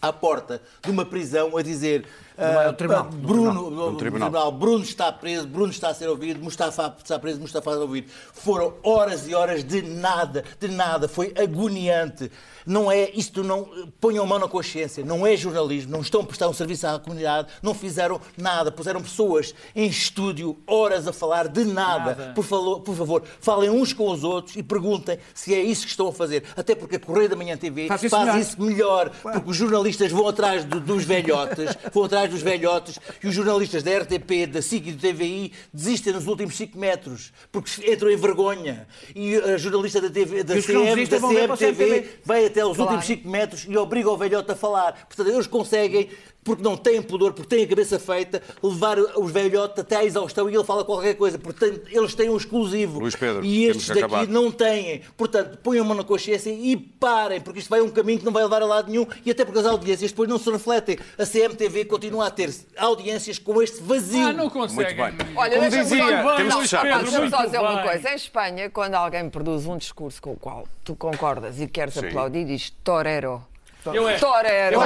[0.00, 2.04] à porta de uma prisão a dizer
[2.36, 3.90] é ah, o tribunal, ah, Bruno, tribunal.
[3.90, 4.52] do tribunal.
[4.52, 8.10] Bruno está preso, Bruno está a ser ouvido, Mustafa está preso, Mustafa a ser ouvido.
[8.32, 11.08] Foram horas e horas de nada, de nada.
[11.08, 12.30] Foi agoniante.
[12.64, 13.68] Não é isto, não
[14.00, 15.04] ponham a mão na consciência.
[15.04, 18.70] Não é jornalismo, não estão a prestar um serviço à comunidade, não fizeram nada.
[18.70, 21.82] Puseram pessoas em estúdio, horas a falar de nada.
[22.14, 22.32] Nada.
[22.34, 25.90] Por, favor, por favor, falem uns com os outros e perguntem se é isso que
[25.90, 26.44] estão a fazer.
[26.56, 29.10] Até porque a Correio da Manhã TV Faz faz, isso isso, melhor.
[29.10, 33.34] melhor, porque os jornalistas vão atrás do- dos velhotes, vão atrás dos velhotes e os
[33.34, 38.10] jornalistas da RTP, da SIC e do TVI desistem nos últimos 5 metros porque entram
[38.10, 38.86] em vergonha.
[39.14, 42.08] E a jornalista da, TV, da, CM, da CMTV CMTV.
[42.24, 42.92] vai até os Claro.
[42.96, 45.06] últimos 5 metros e obriga o velhote a falar.
[45.06, 46.08] Portanto, eles conseguem.
[46.44, 50.50] Porque não têm pudor, porque têm a cabeça feita, levar os velhotes até à exaustão
[50.50, 51.38] e ele fala qualquer coisa.
[51.38, 52.98] Portanto, eles têm um exclusivo.
[52.98, 54.26] Luís Pedro, e estes daqui acabar.
[54.26, 55.02] não têm.
[55.16, 58.32] Portanto, ponham a mão na consciência e parem, porque isto vai um caminho que não
[58.32, 60.98] vai levar a lado nenhum e até porque as audiências depois não se refletem.
[61.16, 64.26] A CMTV continua a ter audiências com este vazio.
[64.26, 64.96] Ah, não conseguem.
[64.96, 65.36] Muito bem.
[65.36, 68.10] Olha, Como deixa-me dizia, só- temos que fechar, só dizer uma coisa.
[68.10, 72.08] Em Espanha, quando alguém produz um discurso com o qual tu concordas e queres Sim.
[72.08, 73.44] aplaudir, diz torero.
[73.86, 74.16] Eu é.
[74.18, 74.78] Torero.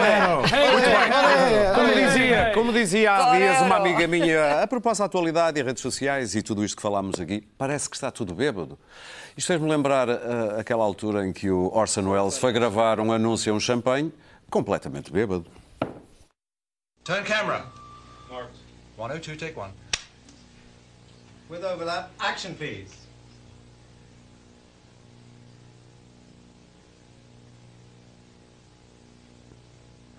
[1.75, 5.83] Como dizia, como dizia há dias uma amiga minha, a propósito da atualidade e redes
[5.83, 8.79] sociais e tudo isto que falámos aqui, parece que está tudo bêbado.
[9.37, 13.53] Isto fez-me lembrar ah, aquela altura em que o Orson Welles foi gravar um anúncio
[13.53, 14.13] a um champanhe
[14.49, 15.45] completamente bêbado.
[17.05, 17.67] Turn camera.
[18.31, 18.57] Marked.
[18.97, 19.73] 102, take one.
[21.51, 23.06] With overlap, action please.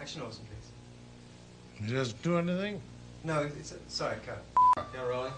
[0.07, 0.45] Action Orson,
[1.81, 1.91] please.
[1.91, 2.79] Just do anything?
[3.25, 4.41] No, it's, sorry, cut.
[4.95, 5.33] Yeah, rolling.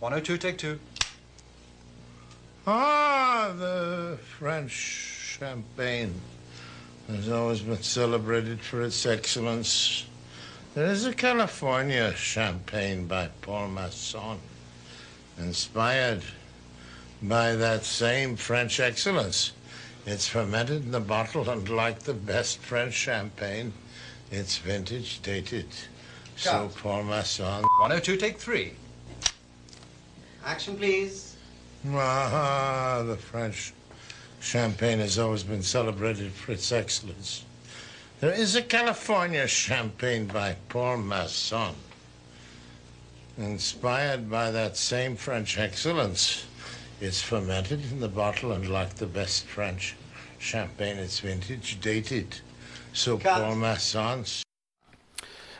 [0.00, 0.80] 102, take two.
[2.66, 6.14] Ah, the French champagne
[7.08, 10.06] has always been celebrated for its excellence.
[10.74, 14.38] There is a California champagne by Paul Masson,
[15.38, 16.22] inspired
[17.22, 19.52] by that same French excellence.
[20.10, 23.74] It's fermented in the bottle, and like the best French champagne,
[24.30, 25.66] it's vintage dated.
[26.34, 26.76] So Cut.
[26.76, 27.62] Paul Masson.
[27.80, 28.72] 102, take three.
[30.46, 31.36] Action please.
[31.90, 33.74] Ah, the French
[34.40, 37.44] champagne has always been celebrated for its excellence.
[38.20, 41.74] There is a California champagne by Paul Masson,
[43.36, 46.46] inspired by that same French excellence.
[47.00, 49.94] It's fermented in the bottle, and like the best French
[50.38, 52.40] champagne, it's vintage dated.
[52.92, 53.18] So.
[53.18, 54.24] Paul Masson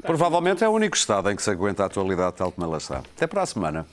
[0.03, 2.99] Provavelmente é o único estado em que se aguenta a atualidade tal como ela está.
[2.99, 3.87] Até para a semana.